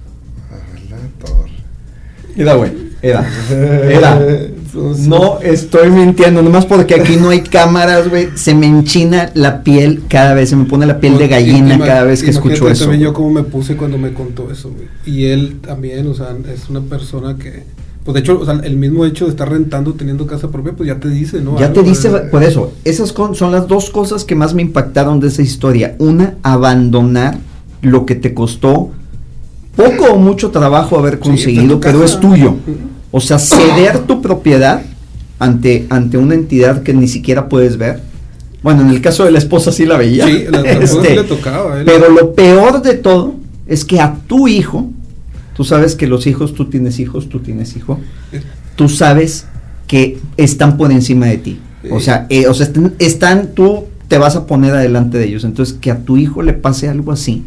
[2.37, 2.73] Era, güey.
[3.03, 3.29] Era.
[3.51, 4.19] Era.
[4.75, 8.29] No estoy mintiendo, nomás porque aquí no hay cámaras, güey.
[8.35, 12.05] Se me enchina la piel cada vez, se me pone la piel de gallina cada
[12.05, 12.85] vez que escucho eso.
[12.85, 14.87] también yo como me puse cuando me contó eso, güey.
[15.05, 17.65] Y él también, o sea, es una persona que
[18.05, 20.89] pues de hecho, o sea, el mismo hecho de estar rentando teniendo casa propia, pues
[20.89, 21.59] ya te dice, ¿no?
[21.59, 25.29] Ya te dice, por eso, esas son las dos cosas que más me impactaron de
[25.29, 25.95] esa historia.
[25.99, 27.39] Una, abandonar
[27.81, 28.91] lo que te costó
[29.77, 32.57] poco o mucho trabajo haber conseguido, pero es tuyo.
[33.13, 34.83] O sea, ceder tu propiedad
[35.39, 38.01] ante, ante una entidad que ni siquiera puedes ver.
[38.63, 40.27] Bueno, en el caso de la esposa sí la veía.
[40.27, 41.83] Sí, la, este, le tocaba.
[41.85, 43.37] Pero lo peor de todo
[43.67, 44.91] es que a tu hijo
[45.55, 48.01] Tú sabes que los hijos, tú tienes hijos, tú tienes hijo.
[48.77, 49.47] Tú sabes
[49.87, 51.61] que están por encima de ti.
[51.91, 55.45] O sea, eh, o sea están, tú te vas a poner adelante de ellos.
[55.45, 57.45] Entonces, que a tu hijo le pase algo así.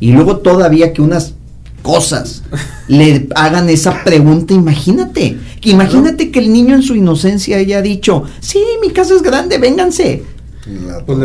[0.00, 1.34] Y luego todavía que unas
[1.88, 2.42] cosas
[2.86, 5.38] le hagan esa pregunta, imagínate.
[5.62, 10.22] Imagínate que el niño en su inocencia haya dicho, sí, mi casa es grande, vénganse.
[11.06, 11.18] Pues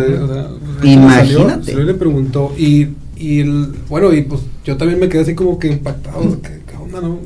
[0.84, 1.76] imagínate.
[1.76, 2.88] le preguntó, y
[3.18, 6.42] y el, bueno, y pues yo también me quedé así como que impactado.
[6.42, 7.20] ¿Qué, qué onda, no?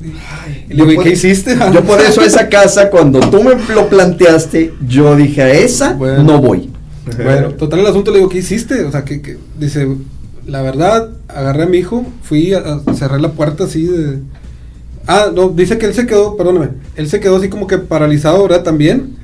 [0.70, 1.58] Y, le digo, ¿qué hiciste?
[1.74, 6.40] Yo por eso esa casa, cuando tú me lo planteaste, yo dije, a esa no
[6.40, 6.70] voy.
[7.16, 8.84] Bueno, total el asunto le digo, ¿qué hiciste?
[8.84, 9.88] O sea, que, que dice,
[10.48, 14.20] la verdad, agarré a mi hijo, fui a, cerrar la puerta así de...
[15.06, 18.44] Ah, no, dice que él se quedó, perdóname, él se quedó así como que paralizado,
[18.44, 18.64] ¿verdad?
[18.64, 19.18] También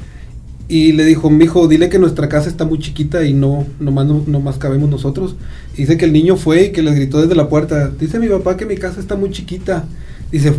[0.67, 4.07] y le dijo, mi hijo, dile que nuestra casa está muy chiquita y no, nomás,
[4.07, 5.36] no, más cabemos nosotros.
[5.76, 8.57] dice que el niño fue y que le gritó desde la puerta, dice mi papá
[8.57, 9.86] que mi casa está muy chiquita.
[10.32, 10.51] Dice,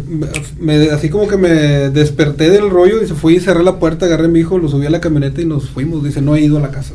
[0.60, 1.48] me, así como que me
[1.90, 4.68] desperté del rollo, y se fui y cerré la puerta, agarré a mi hijo, lo
[4.68, 6.04] subí a la camioneta y nos fuimos.
[6.04, 6.94] Dice, no he ido a la casa.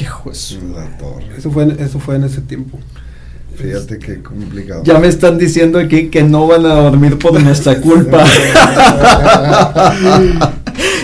[0.00, 0.58] Hijo eso.
[1.36, 2.78] Eso fue, eso fue en ese tiempo.
[3.54, 4.82] Fíjate qué complicado.
[4.84, 8.24] Ya me están diciendo aquí que no van a dormir por nuestra culpa.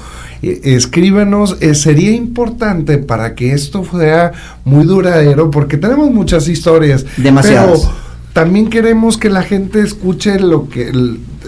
[0.43, 1.57] escríbenos.
[1.61, 4.33] Eh, sería importante para que esto sea
[4.65, 7.05] muy duradero, porque tenemos muchas historias.
[7.17, 7.83] Demasiadas.
[7.83, 10.93] Pero también queremos que la gente escuche lo que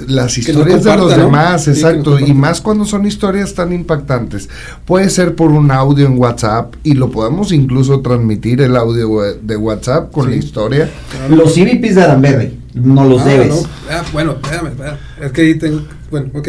[0.09, 4.49] las historias de los demás, exacto, y más cuando son historias tan impactantes.
[4.85, 9.57] Puede ser por un audio en WhatsApp y lo podemos incluso transmitir el audio de
[9.57, 10.91] WhatsApp con la historia.
[11.30, 13.66] Los CVPs de Adamberry, no los ah, debes.
[13.91, 16.49] Ah, bueno, espérame, espérame, es que ahí tengo, bueno, ok.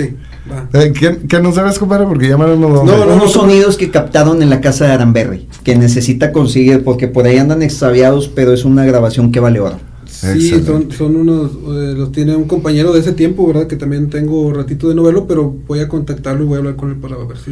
[0.74, 0.94] Eh,
[1.30, 2.06] ¿qué, no sabes, compadre?
[2.06, 5.48] Porque ya me no, no, no, unos sonidos que captaron en la casa de Aramberry,
[5.64, 9.93] que necesita conseguir, porque por ahí andan extraviados, pero es una grabación que vale oro.
[10.24, 13.68] Sí, son, son unos, eh, los tiene un compañero de ese tiempo, ¿verdad?
[13.68, 16.90] Que también tengo ratito de novelo, pero voy a contactarlo y voy a hablar con
[16.90, 17.52] él para ver si...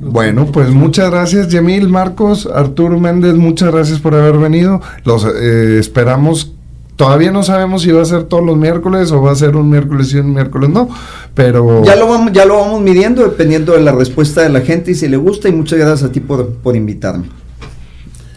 [0.00, 4.80] bueno, pues muchas gracias, Yemil, Marcos, Arturo Méndez, muchas gracias por haber venido.
[5.04, 6.52] Los eh, esperamos
[6.96, 9.68] Todavía no sabemos si va a ser todos los miércoles o va a ser un
[9.68, 10.88] miércoles y un miércoles no,
[11.34, 11.84] pero...
[11.84, 14.94] Ya lo vamos, ya lo vamos midiendo dependiendo de la respuesta de la gente y
[14.94, 17.26] si le gusta y muchas gracias a ti por, por invitarme.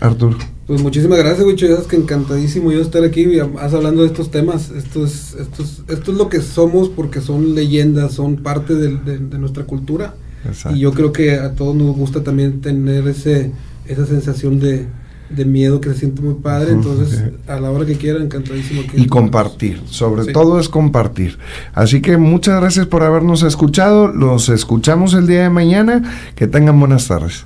[0.02, 0.38] Arturo.
[0.70, 4.30] Pues muchísimas gracias, Wicho, ya es que encantadísimo yo estar aquí vas hablando de estos
[4.30, 4.70] temas.
[4.70, 9.18] Esto es, esto, es, esto es lo que somos porque son leyendas, son parte de,
[9.18, 10.14] de nuestra cultura.
[10.46, 10.78] Exacto.
[10.78, 13.52] Y yo creo que a todos nos gusta también tener ese,
[13.88, 14.86] esa sensación de,
[15.32, 18.84] de miedo que se siente muy padre, entonces a la hora que quieran, encantadísimo.
[18.94, 21.40] y compartir, sobre todo es compartir.
[21.74, 26.04] Así que muchas gracias por habernos escuchado, los escuchamos el día de mañana,
[26.36, 27.46] que tengan buenas tardes.